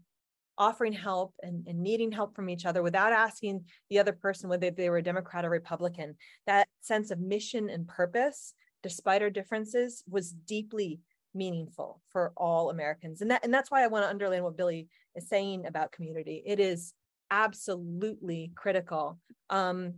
[0.57, 4.71] offering help and, and needing help from each other without asking the other person whether
[4.71, 6.15] they were a Democrat or Republican.
[6.47, 8.53] That sense of mission and purpose,
[8.83, 11.01] despite our differences, was deeply
[11.33, 13.21] meaningful for all Americans.
[13.21, 16.41] And that and that's why I want to underline what Billy is saying about community.
[16.45, 16.93] It is
[17.32, 19.19] absolutely critical.
[19.49, 19.95] Um,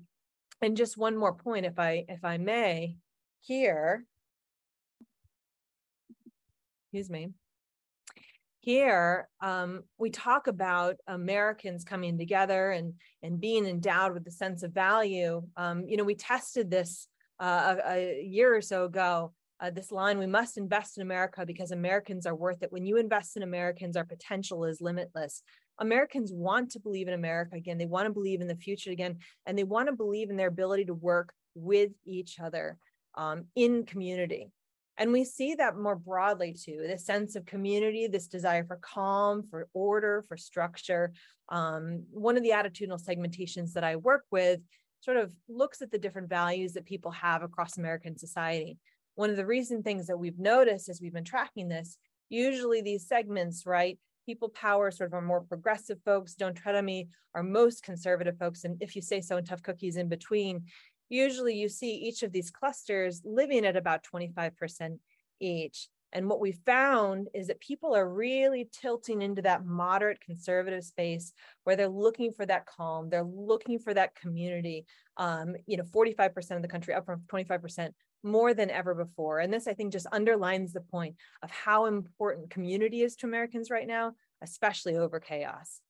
[0.61, 2.97] and just one more point, if I if I may,
[3.41, 4.05] here,
[6.85, 7.29] excuse me.
[8.59, 14.63] Here, um, we talk about Americans coming together and and being endowed with a sense
[14.63, 15.43] of value.
[15.55, 17.07] Um, you know, we tested this
[17.39, 21.45] uh, a, a year or so ago uh, this line we must invest in america
[21.45, 25.41] because americans are worth it when you invest in americans our potential is limitless
[25.79, 27.77] americans want to believe in america again.
[27.77, 30.47] They want to believe in the future again and they want to believe in their
[30.47, 32.77] ability to work with each other
[33.15, 34.51] um, in community.
[34.99, 39.43] And we see that more broadly too this sense of community this desire for calm
[39.49, 41.13] for order for structure.
[41.49, 44.59] Um, one of the attitudinal segmentations that i work with
[45.01, 48.77] sort of looks at the different values that people have across american society.
[49.15, 51.97] One of the recent things that we've noticed as we've been tracking this,
[52.29, 53.97] usually these segments, right?
[54.27, 58.37] People power, sort of our more progressive folks, don't tread on me, our most conservative
[58.37, 58.65] folks.
[58.65, 60.65] And if you say so, and tough cookies in between,
[61.09, 64.99] usually you see each of these clusters living at about 25%
[65.39, 65.87] each.
[66.13, 71.33] And what we found is that people are really tilting into that moderate conservative space
[71.63, 74.85] where they're looking for that calm, they're looking for that community.
[75.17, 77.91] Um, you know, 45% of the country, up from 25%,
[78.23, 79.39] more than ever before.
[79.39, 83.69] And this, I think, just underlines the point of how important community is to Americans
[83.69, 85.81] right now, especially over chaos.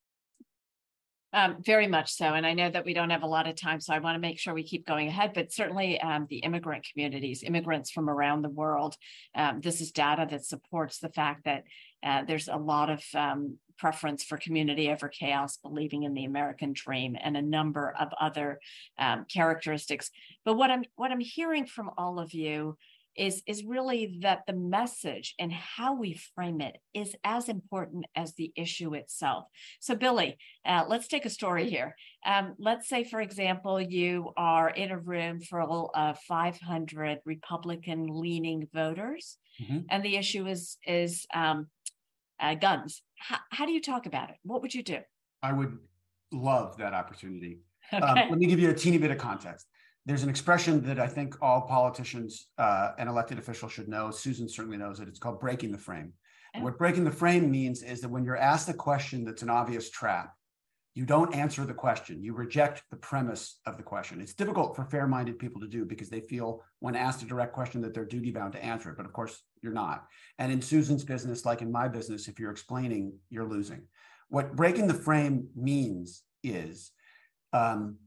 [1.34, 2.26] Um, very much so.
[2.26, 4.20] And I know that we don't have a lot of time, so I want to
[4.20, 5.34] make sure we keep going ahead.
[5.34, 8.96] But certainly, um, the immigrant communities, immigrants from around the world,
[9.36, 11.64] um, this is data that supports the fact that
[12.02, 16.72] uh, there's a lot of um, preference for community over chaos, believing in the American
[16.74, 18.60] dream, and a number of other
[18.98, 20.10] um, characteristics.
[20.46, 22.78] But what I'm what I'm hearing from all of you
[23.18, 28.34] is is really that the message and how we frame it is as important as
[28.36, 29.46] the issue itself.
[29.80, 31.96] So, Billy, uh, let's take a story here.
[32.26, 39.38] Um, let's say, for example, you are in a room full of 500 Republican-leaning voters,
[39.62, 39.80] mm-hmm.
[39.90, 41.68] and the issue is is um,
[42.40, 43.02] uh, guns.
[43.18, 44.36] How, how do you talk about it?
[44.44, 45.00] What would you do?
[45.42, 45.78] I would
[46.32, 47.60] love that opportunity.
[47.90, 48.24] Um, okay.
[48.24, 49.66] Um, let me give you a teeny bit of context.
[50.08, 54.10] There's an expression that I think all politicians uh, and elected officials should know.
[54.10, 55.10] Susan certainly knows it.
[55.10, 56.14] It's called breaking the frame.
[56.60, 59.92] What breaking the frame means is that when you're asked a question that's an obvious
[59.92, 60.34] trap,
[60.96, 62.24] you don't answer the question.
[62.24, 64.22] You reject the premise of the question.
[64.22, 67.54] It's difficult for fair minded people to do because they feel, when asked a direct
[67.54, 68.98] question, that they're duty bound to answer it.
[68.98, 70.06] But of course, you're not.
[70.40, 73.84] And in Susan's business, like in my business, if you're explaining, you're losing.
[74.30, 76.92] What breaking the frame means is
[77.54, 77.98] um,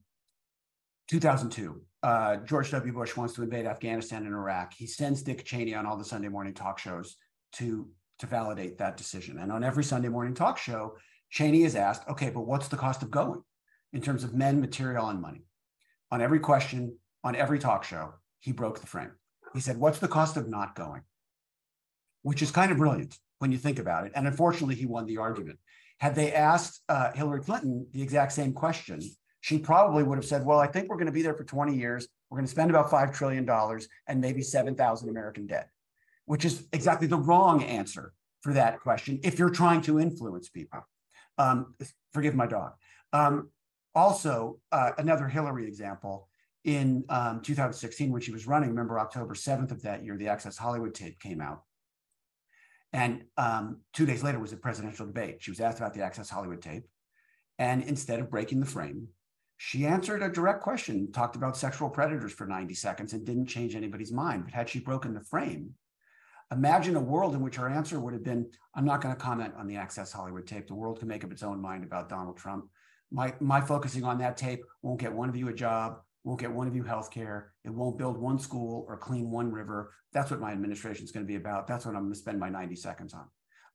[1.08, 1.82] 2002.
[2.02, 2.92] Uh, George W.
[2.92, 4.72] Bush wants to invade Afghanistan and Iraq.
[4.72, 7.16] He sends Dick Cheney on all the Sunday morning talk shows
[7.54, 7.88] to
[8.20, 9.38] to validate that decision.
[9.38, 10.96] And on every Sunday morning talk show,
[11.30, 13.42] Cheney is asked, okay, but what's the cost of going
[13.94, 15.44] in terms of men, material, and money?
[16.10, 19.12] On every question, on every talk show, he broke the frame.
[19.54, 21.00] He said, what's the cost of not going?
[22.22, 24.12] Which is kind of brilliant when you think about it.
[24.14, 25.58] And unfortunately, he won the argument.
[25.98, 29.00] Had they asked uh, Hillary Clinton the exact same question,
[29.40, 31.74] she probably would have said, Well, I think we're going to be there for 20
[31.74, 32.06] years.
[32.28, 33.48] We're going to spend about $5 trillion
[34.06, 35.66] and maybe 7,000 American dead,
[36.26, 38.12] which is exactly the wrong answer
[38.42, 40.86] for that question if you're trying to influence people.
[41.38, 41.74] Um,
[42.12, 42.72] forgive my dog.
[43.12, 43.50] Um,
[43.94, 46.28] also, uh, another Hillary example
[46.64, 50.56] in um, 2016 when she was running, remember October 7th of that year, the Access
[50.56, 51.62] Hollywood tape came out.
[52.92, 55.36] And um, two days later was a presidential debate.
[55.40, 56.84] She was asked about the Access Hollywood tape.
[57.58, 59.08] And instead of breaking the frame,
[59.62, 63.74] she answered a direct question, talked about sexual predators for 90 seconds and didn't change
[63.76, 64.44] anybody's mind.
[64.44, 65.74] But had she broken the frame,
[66.50, 69.52] Imagine a world in which her answer would have been, I'm not going to comment
[69.58, 70.66] on the Access Hollywood tape.
[70.66, 72.64] The world can make up its own mind about Donald Trump.
[73.12, 76.50] My, my focusing on that tape won't get one of you a job, won't get
[76.50, 77.52] one of you health care.
[77.64, 79.92] It won't build one school or clean one river.
[80.12, 81.68] That's what my administration is going to be about.
[81.68, 83.26] That's what I'm going to spend my 90 seconds on.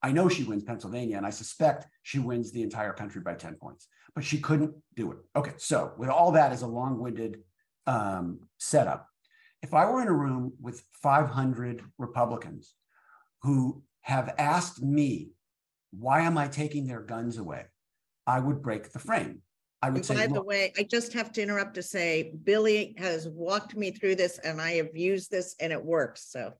[0.01, 3.55] I know she wins Pennsylvania, and I suspect she wins the entire country by 10
[3.55, 5.17] points, but she couldn't do it.
[5.35, 7.39] Okay, so with all that as a long winded
[7.87, 9.07] um, setup,
[9.61, 12.75] if I were in a room with 500 Republicans
[13.41, 15.31] who have asked me,
[15.91, 17.65] why am I taking their guns away?
[18.27, 19.41] I would break the frame.
[19.81, 22.95] I would and say, by the way, I just have to interrupt to say, Billy
[22.97, 26.25] has walked me through this and I have used this and it works.
[26.29, 26.53] So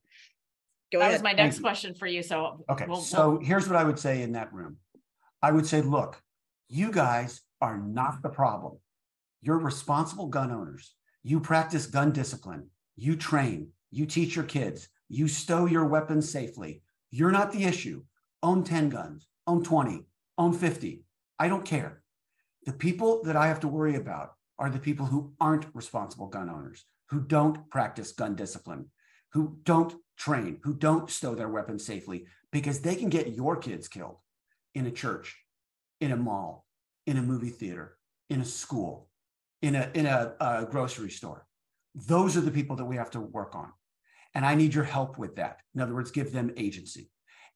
[0.96, 1.22] go that ahead.
[1.22, 2.24] was my next question for you.
[2.24, 2.86] So okay.
[2.88, 3.42] We'll, so we'll...
[3.42, 4.78] here's what I would say in that room.
[5.42, 6.22] I would say, look,
[6.70, 8.80] you guys are not the problem.
[9.42, 10.96] You're responsible gun owners.
[11.24, 12.70] You practice gun discipline.
[12.96, 13.70] You train.
[13.92, 14.90] You teach your kids.
[15.08, 16.82] You stow your weapons safely.
[17.12, 18.04] You're not the issue.
[18.42, 20.06] Own 10 guns, own 20,
[20.38, 21.04] own 50.
[21.40, 22.02] I don't care.
[22.66, 26.50] The people that I have to worry about are the people who aren't responsible gun
[26.50, 28.88] owners, who don't practice gun discipline,
[29.34, 33.88] who don't train, who don't stow their weapons safely, because they can get your kids
[33.88, 34.18] killed
[34.74, 35.38] in a church,
[36.00, 36.66] in a mall,
[37.06, 37.98] in a movie theater,
[38.30, 39.10] in a school,
[39.62, 41.46] in a, in a, a grocery store.
[41.94, 43.72] Those are the people that we have to work on.
[44.34, 45.60] And I need your help with that.
[45.74, 47.10] In other words, give them agency.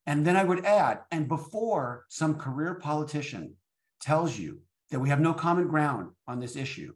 [0.05, 3.55] And then I would add, and before some career politician
[4.01, 4.61] tells you
[4.91, 6.93] that we have no common ground on this issue,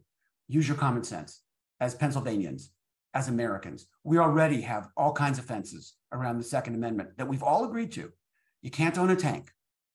[0.48, 1.42] use your common sense
[1.80, 2.70] as Pennsylvanians,
[3.14, 3.86] as Americans.
[4.02, 7.92] We already have all kinds of fences around the Second Amendment that we've all agreed
[7.92, 8.12] to.
[8.60, 9.50] You can't own a tank.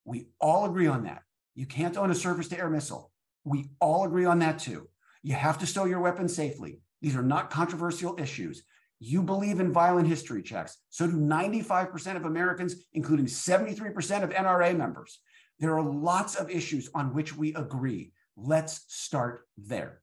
[0.05, 1.23] We all agree on that.
[1.53, 3.11] You can't own a surface to air missile.
[3.43, 4.87] We all agree on that too.
[5.21, 6.79] You have to stow your weapons safely.
[7.01, 8.63] These are not controversial issues.
[8.99, 10.77] You believe in violent history checks.
[10.89, 15.19] So do 95% of Americans, including 73% of NRA members.
[15.59, 18.13] There are lots of issues on which we agree.
[18.37, 20.01] Let's start there.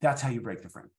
[0.00, 0.90] That's how you break the frame.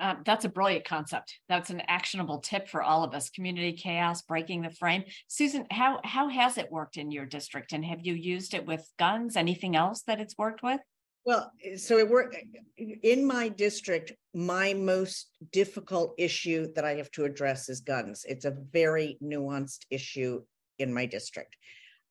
[0.00, 1.38] Uh, that's a brilliant concept.
[1.48, 3.28] That's an actionable tip for all of us.
[3.28, 5.04] Community chaos, breaking the frame.
[5.28, 8.90] Susan, how how has it worked in your district, and have you used it with
[8.98, 9.36] guns?
[9.36, 10.80] Anything else that it's worked with?
[11.26, 12.34] Well, so it worked
[12.78, 14.12] in my district.
[14.32, 18.24] My most difficult issue that I have to address is guns.
[18.26, 20.42] It's a very nuanced issue
[20.78, 21.56] in my district.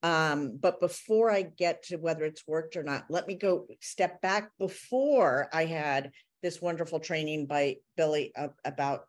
[0.04, 4.22] Um, but before I get to whether it's worked or not, let me go step
[4.22, 6.12] back before I had
[6.42, 8.34] this wonderful training by Billy
[8.66, 9.06] about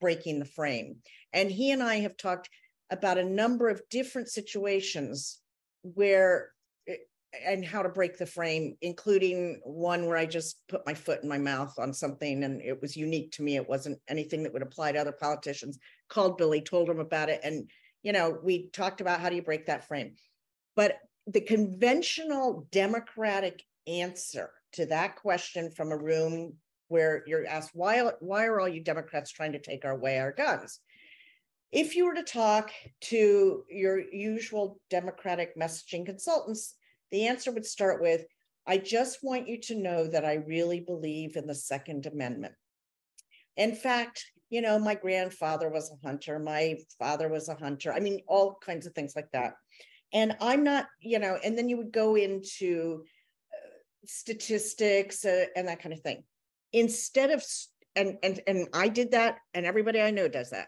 [0.00, 0.96] breaking the frame.
[1.32, 2.48] And he and I have talked
[2.90, 5.40] about a number of different situations
[5.82, 6.50] where
[6.88, 6.94] eh,
[7.44, 11.28] and how to break the frame, including one where I just put my foot in
[11.28, 13.56] my mouth on something and it was unique to me.
[13.56, 15.78] It wasn't anything that would apply to other politicians.
[16.08, 17.68] Called Billy, told him about it, and
[18.02, 20.14] you know, we talked about how do you break that frame.
[20.76, 26.54] But the conventional democratic answer to that question from a room
[26.88, 30.80] where you're asked, why, why are all you Democrats trying to take away our guns?
[31.72, 32.70] If you were to talk
[33.02, 36.74] to your usual Democratic messaging consultants,
[37.10, 38.24] the answer would start with,
[38.66, 42.54] I just want you to know that I really believe in the Second Amendment.
[43.56, 47.92] In fact, you know, my grandfather was a hunter, my father was a hunter.
[47.92, 49.54] I mean, all kinds of things like that.
[50.12, 53.04] And I'm not, you know, and then you would go into
[53.52, 56.22] uh, statistics uh, and that kind of thing.
[56.76, 57.42] Instead of,
[57.94, 60.66] and, and, and I did that, and everybody I know does that.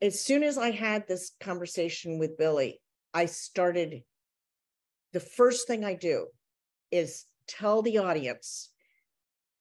[0.00, 2.80] As soon as I had this conversation with Billy,
[3.12, 4.04] I started,
[5.12, 6.28] the first thing I do
[6.92, 8.70] is tell the audience,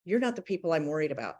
[0.04, 1.38] you're not the people I'm worried about.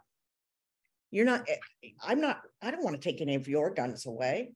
[1.12, 4.50] You're not, eh, I'm not, I don't want to take any of your guns away.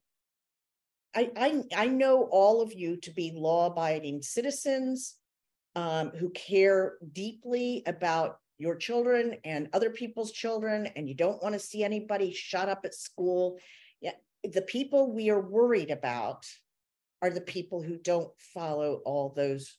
[1.14, 5.14] I, I, I know all of you to be law abiding citizens
[5.76, 11.54] um, who care deeply about your children and other people's children, and you don't want
[11.54, 13.56] to see anybody shut up at school.
[14.02, 14.12] Yeah,
[14.44, 16.44] the people we are worried about
[17.22, 19.78] are the people who don't follow all those,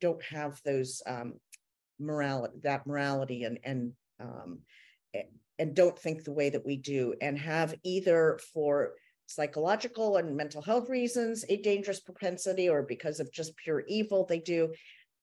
[0.00, 1.34] don't have those um,
[2.00, 4.58] morality, that morality, and and um,
[5.60, 8.94] and don't think the way that we do, and have either for
[9.26, 14.40] psychological and mental health reasons, a dangerous propensity, or because of just pure evil, they
[14.40, 14.72] do.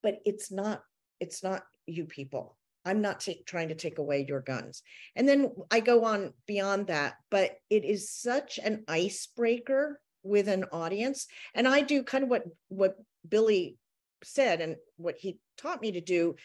[0.02, 0.84] But it's not,
[1.20, 2.56] it's not you people.
[2.88, 4.82] I'm not t- trying to take away your guns.
[5.16, 10.66] And then I go on beyond that, but it is such an icebreaker with an
[10.72, 11.28] audience.
[11.54, 12.96] And I do kind of what what
[13.28, 13.78] Billy
[14.24, 16.36] said and what he taught me to do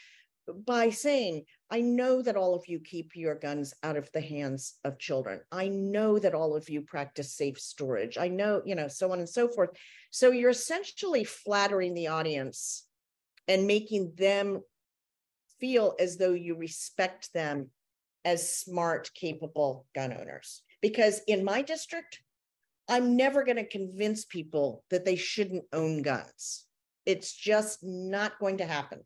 [0.66, 4.74] by saying, I know that all of you keep your guns out of the hands
[4.84, 5.40] of children.
[5.52, 8.18] I know that all of you practice safe storage.
[8.18, 9.70] I know, you know, so on and so forth.
[10.10, 12.84] So you're essentially flattering the audience
[13.46, 14.62] and making them
[15.62, 17.70] feel as though you respect them
[18.24, 20.62] as smart, capable gun owners.
[20.80, 22.20] Because in my district,
[22.88, 26.66] I'm never going to convince people that they shouldn't own guns.
[27.06, 29.04] It's just not going to happen.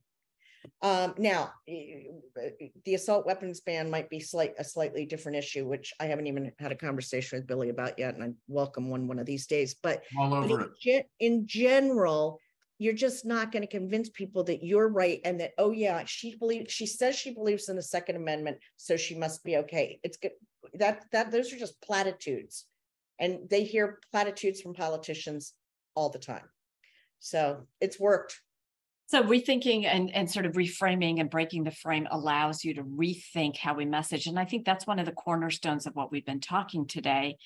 [0.82, 6.06] Um, now, the assault weapons ban might be slight a slightly different issue, which I
[6.06, 9.26] haven't even had a conversation with Billy about yet, and I welcome one one of
[9.26, 9.76] these days.
[9.80, 10.02] But,
[10.48, 12.40] but in, in general,
[12.78, 16.36] you're just not going to convince people that you're right and that oh yeah, she
[16.36, 19.98] believes she says she believes in the Second Amendment, so she must be okay.
[20.02, 20.32] It's good
[20.74, 22.66] that that those are just platitudes,
[23.18, 25.54] and they hear platitudes from politicians
[25.94, 26.44] all the time.
[27.18, 28.40] So it's worked.
[29.08, 33.56] So rethinking and, and sort of reframing and breaking the frame allows you to rethink
[33.56, 34.26] how we message.
[34.26, 37.36] And I think that's one of the cornerstones of what we've been talking today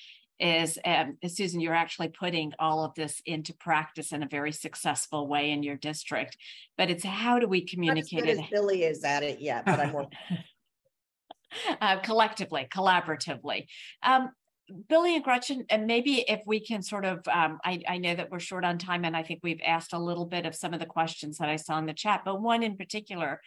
[0.41, 5.27] is um, Susan, you're actually putting all of this into practice in a very successful
[5.27, 6.35] way in your district.
[6.77, 8.49] But it's how do we communicate it?
[8.49, 10.17] Billy is at it yet, but I'm working.
[11.81, 13.67] uh, collectively, collaboratively.
[14.03, 14.31] Um,
[14.87, 18.31] Billy and Gretchen, and maybe if we can sort of, um, I, I, know that
[18.31, 20.79] we're short on time, and I think we've asked a little bit of some of
[20.79, 23.41] the questions that I saw in the chat, but one in particular,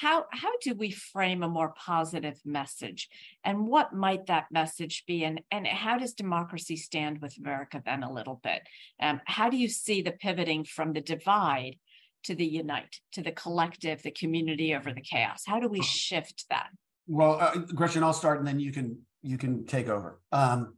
[0.00, 3.08] how how do we frame a more positive message,
[3.44, 8.02] and what might that message be, and and how does democracy stand with America then
[8.02, 8.62] a little bit?
[9.00, 11.76] Um, how do you see the pivoting from the divide
[12.24, 15.44] to the unite, to the collective, the community over the chaos?
[15.46, 16.68] How do we shift that?
[17.06, 20.20] Well, uh, Gretchen, I'll start, and then you can you can take over.
[20.30, 20.74] Um,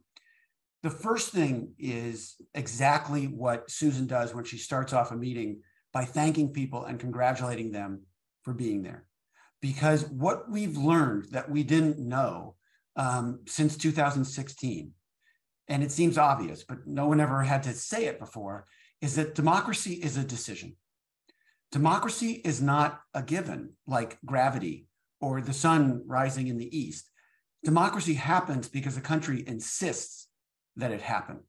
[0.81, 5.59] the first thing is exactly what Susan does when she starts off a meeting
[5.91, 8.03] by thanking people and congratulating them
[8.43, 9.08] for being there.
[9.61, 12.55] Because what we've learned that we didn't know
[12.95, 14.91] um, since 2016,
[15.67, 18.65] and it seems obvious, but no one ever had to say it before,
[19.01, 20.75] is that democracy is a decision.
[21.71, 24.87] Democracy is not a given like gravity
[25.21, 27.09] or the sun rising in the east.
[27.63, 30.27] Democracy happens because the country insists
[30.75, 31.41] that it happen.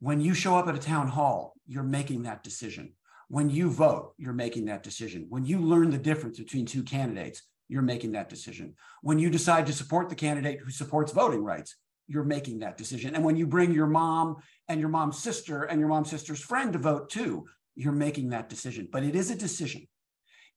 [0.00, 2.92] When you show up at a town hall, you're making that decision.
[3.28, 5.26] When you vote, you're making that decision.
[5.30, 7.42] When you learn the difference between two candidates,
[7.72, 8.74] you're making that decision.
[9.00, 13.14] When you decide to support the candidate who supports voting rights, you're making that decision.
[13.14, 14.36] And when you bring your mom
[14.68, 18.48] and your mom's sister and your mom's sister's friend to vote too, you're making that
[18.48, 18.88] decision.
[18.92, 19.88] But it is a decision.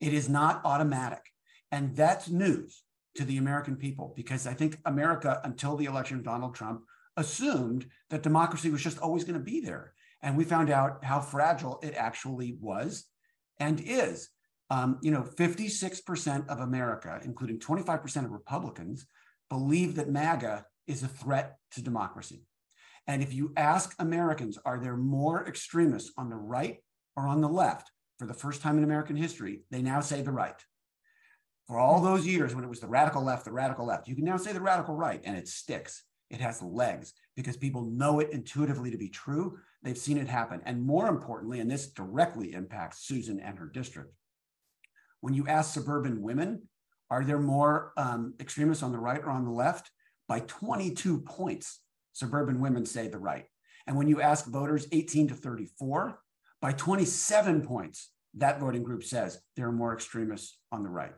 [0.01, 1.21] It is not automatic.
[1.71, 2.83] And that's news
[3.15, 6.81] to the American people because I think America, until the election of Donald Trump,
[7.15, 9.93] assumed that democracy was just always going to be there.
[10.21, 13.05] And we found out how fragile it actually was
[13.59, 14.29] and is.
[14.69, 19.05] Um, you know, 56% of America, including 25% of Republicans,
[19.49, 22.43] believe that MAGA is a threat to democracy.
[23.07, 26.77] And if you ask Americans, are there more extremists on the right
[27.15, 27.91] or on the left?
[28.17, 30.55] For the first time in American history, they now say the right
[31.67, 34.25] for all those years when it was the radical left, the radical left, you can
[34.25, 36.03] now say the radical right, and it sticks.
[36.29, 39.57] It has legs because people know it intuitively to be true.
[39.83, 40.61] They've seen it happen.
[40.65, 44.11] And more importantly, and this directly impacts Susan and her district,
[45.21, 46.63] when you ask suburban women,
[47.09, 49.91] are there more um, extremists on the right or on the left?
[50.27, 51.81] By 22 points,
[52.13, 53.45] suburban women say the right.
[53.87, 56.19] And when you ask voters 18 to 34,
[56.61, 61.13] by 27 points, that voting group says there are more extremists on the right.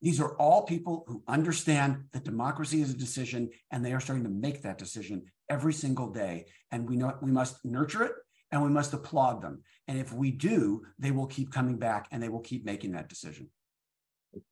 [0.00, 4.24] These are all people who understand that democracy is a decision and they are starting
[4.24, 6.46] to make that decision every single day.
[6.70, 8.12] And we know we must nurture it
[8.50, 9.62] and we must applaud them.
[9.86, 13.08] And if we do, they will keep coming back and they will keep making that
[13.08, 13.48] decision.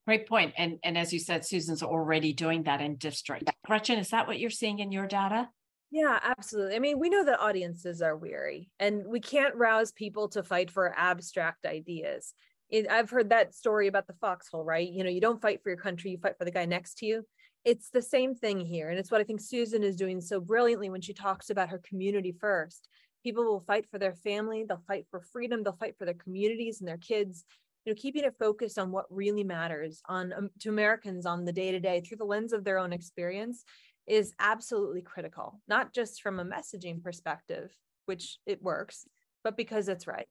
[0.06, 0.54] Great point.
[0.56, 3.50] And, and as you said, Susan's already doing that in district.
[3.64, 5.48] Gretchen, is that what you're seeing in your data?
[5.90, 6.74] Yeah, absolutely.
[6.74, 10.70] I mean, we know that audiences are weary and we can't rouse people to fight
[10.70, 12.34] for abstract ideas
[12.68, 14.88] it, I've heard that story about the foxhole, right?
[14.88, 17.06] You know, you don't fight for your country, you fight for the guy next to
[17.06, 17.24] you.
[17.64, 18.90] It's the same thing here.
[18.90, 21.80] And it's what I think Susan is doing so brilliantly when she talks about her
[21.88, 22.88] community first.
[23.26, 26.78] People will fight for their family, they'll fight for freedom, they'll fight for their communities
[26.80, 27.44] and their kids.
[27.84, 31.52] You know, keeping it focused on what really matters on um, to Americans on the
[31.52, 33.64] day to day through the lens of their own experience
[34.06, 39.08] is absolutely critical, not just from a messaging perspective, which it works,
[39.42, 40.28] but because it's right.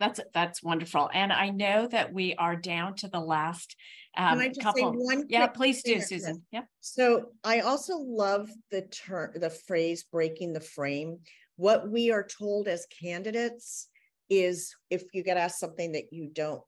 [0.00, 3.74] That's that's wonderful, and I know that we are down to the last
[4.16, 4.96] um, couple.
[5.28, 6.44] yeah, please do, Susan.
[6.52, 6.62] Yeah.
[6.80, 11.18] So I also love the term, the phrase "breaking the frame."
[11.56, 13.88] What we are told as candidates
[14.30, 16.62] is, if you get asked something that you don't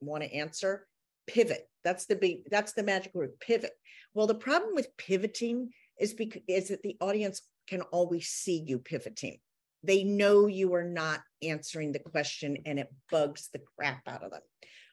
[0.00, 0.86] want to answer,
[1.26, 1.68] pivot.
[1.82, 2.48] That's the big.
[2.48, 3.72] That's the magic word, pivot.
[4.14, 8.78] Well, the problem with pivoting is because is that the audience can always see you
[8.78, 9.38] pivoting
[9.82, 14.30] they know you are not answering the question and it bugs the crap out of
[14.30, 14.42] them.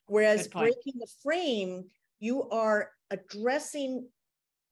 [0.07, 1.85] Whereas breaking the frame,
[2.19, 4.07] you are addressing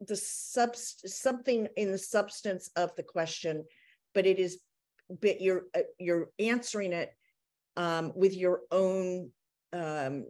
[0.02, 3.66] the sub something in the substance of the question,
[4.14, 4.60] but it is
[5.22, 7.12] but you're uh, you're answering it
[7.78, 9.30] um, with your own
[9.74, 10.26] um,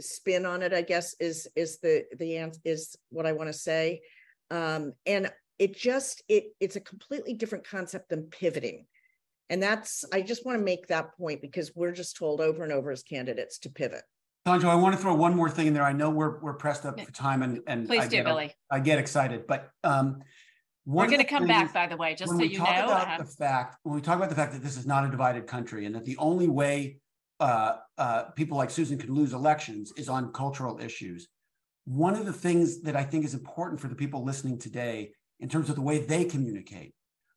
[0.00, 0.72] spin on it.
[0.74, 4.02] I guess is is the the answer is what I want to say,
[4.50, 8.86] um, and it just it it's a completely different concept than pivoting
[9.48, 12.72] and that's, I just want to make that point because we're just told over and
[12.72, 14.02] over as candidates to pivot.
[14.46, 15.82] Sandra, I want to throw one more thing in there.
[15.82, 18.54] I know we're we're pressed up for time and and please I do, get, Billy.
[18.70, 20.22] I get excited, but um,
[20.84, 22.64] We're going to come back, by the way, just so you know.
[22.64, 25.10] About uh, the fact, when we talk about the fact that this is not a
[25.10, 26.98] divided country and that the only way
[27.40, 31.26] uh, uh, people like Susan can lose elections is on cultural issues.
[31.84, 35.48] One of the things that I think is important for the people listening today in
[35.48, 36.94] terms of the way they communicate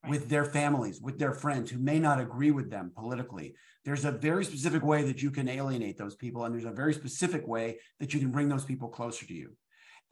[0.07, 4.11] with their families, with their friends who may not agree with them politically, there's a
[4.11, 7.79] very specific way that you can alienate those people, and there's a very specific way
[7.99, 9.55] that you can bring those people closer to you.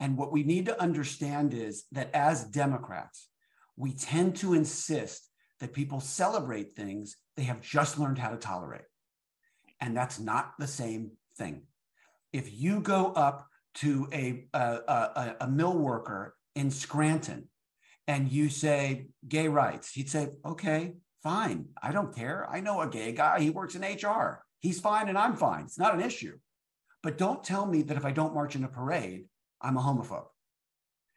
[0.00, 3.28] And what we need to understand is that as Democrats,
[3.76, 5.28] we tend to insist
[5.60, 8.82] that people celebrate things they have just learned how to tolerate.
[9.80, 11.62] And that's not the same thing.
[12.32, 17.48] If you go up to a, a, a, a mill worker in Scranton
[18.08, 21.66] and you say gay rights, he'd say, okay, fine.
[21.80, 22.48] I don't care.
[22.50, 23.38] I know a gay guy.
[23.38, 24.42] He works in HR.
[24.60, 25.64] He's fine and I'm fine.
[25.64, 26.38] It's not an issue.
[27.02, 29.26] But don't tell me that if I don't march in a parade,
[29.60, 30.26] I'm a homophobe.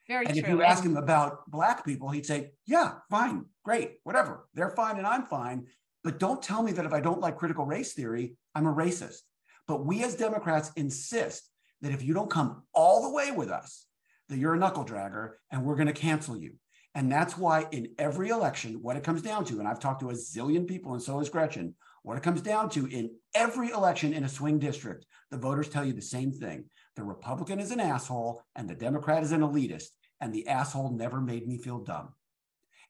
[0.07, 0.33] Very true.
[0.35, 0.53] and true.
[0.53, 4.47] if you ask him about black people, he'd say, Yeah, fine, great, whatever.
[4.53, 5.67] They're fine and I'm fine.
[6.03, 9.19] But don't tell me that if I don't like critical race theory, I'm a racist.
[9.67, 11.49] But we as Democrats insist
[11.81, 13.85] that if you don't come all the way with us,
[14.27, 16.55] that you're a knuckle dragger and we're going to cancel you.
[16.93, 20.09] And that's why in every election, what it comes down to, and I've talked to
[20.09, 24.13] a zillion people, and so has Gretchen, what it comes down to in every election
[24.13, 26.65] in a swing district, the voters tell you the same thing.
[26.95, 29.87] The Republican is an asshole and the Democrat is an elitist,
[30.19, 32.09] and the asshole never made me feel dumb.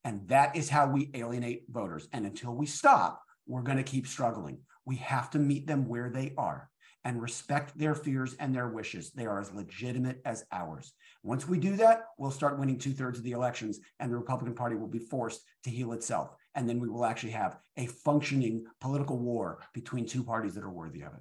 [0.04, 2.08] And that is how we alienate voters.
[2.12, 4.60] And until we stop, we're going to keep struggling.
[4.86, 6.72] We have to meet them where they are
[7.04, 9.12] and respect their fears and their wishes.
[9.12, 10.94] They are as legitimate as ours.
[11.24, 14.56] Once we do that, we'll start winning two thirds of the elections, and the Republican
[14.56, 16.36] Party will be forced to heal itself.
[16.56, 20.70] And then we will actually have a functioning political war between two parties that are
[20.70, 21.20] worthy of it.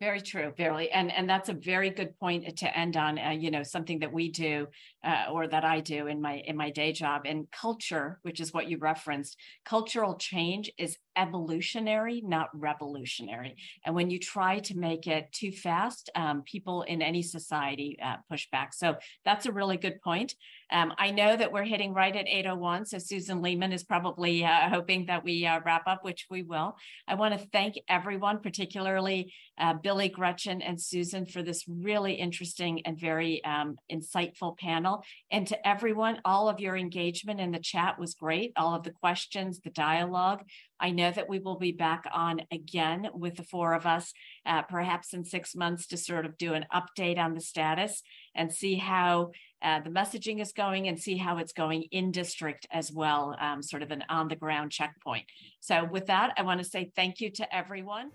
[0.00, 3.18] Very true, very, and and that's a very good point to end on.
[3.18, 4.66] Uh, you know, something that we do
[5.04, 7.22] uh, or that I do in my in my day job.
[7.26, 9.36] And culture, which is what you referenced,
[9.66, 13.56] cultural change is evolutionary, not revolutionary.
[13.84, 18.16] And when you try to make it too fast, um, people in any society uh,
[18.30, 18.72] push back.
[18.72, 20.34] So that's a really good point.
[20.72, 24.68] Um, I know that we're hitting right at 8:01, so Susan Lehman is probably uh,
[24.68, 26.76] hoping that we uh, wrap up, which we will.
[27.08, 32.86] I want to thank everyone, particularly uh, Billy, Gretchen, and Susan, for this really interesting
[32.86, 35.02] and very um, insightful panel.
[35.30, 38.52] And to everyone, all of your engagement in the chat was great.
[38.56, 40.44] All of the questions, the dialogue.
[40.80, 44.12] I know that we will be back on again with the four of us,
[44.46, 48.02] uh, perhaps in six months, to sort of do an update on the status
[48.34, 49.30] and see how
[49.62, 53.62] uh, the messaging is going and see how it's going in district as well, um,
[53.62, 55.24] sort of an on the ground checkpoint.
[55.60, 58.10] So, with that, I want to say thank you to everyone.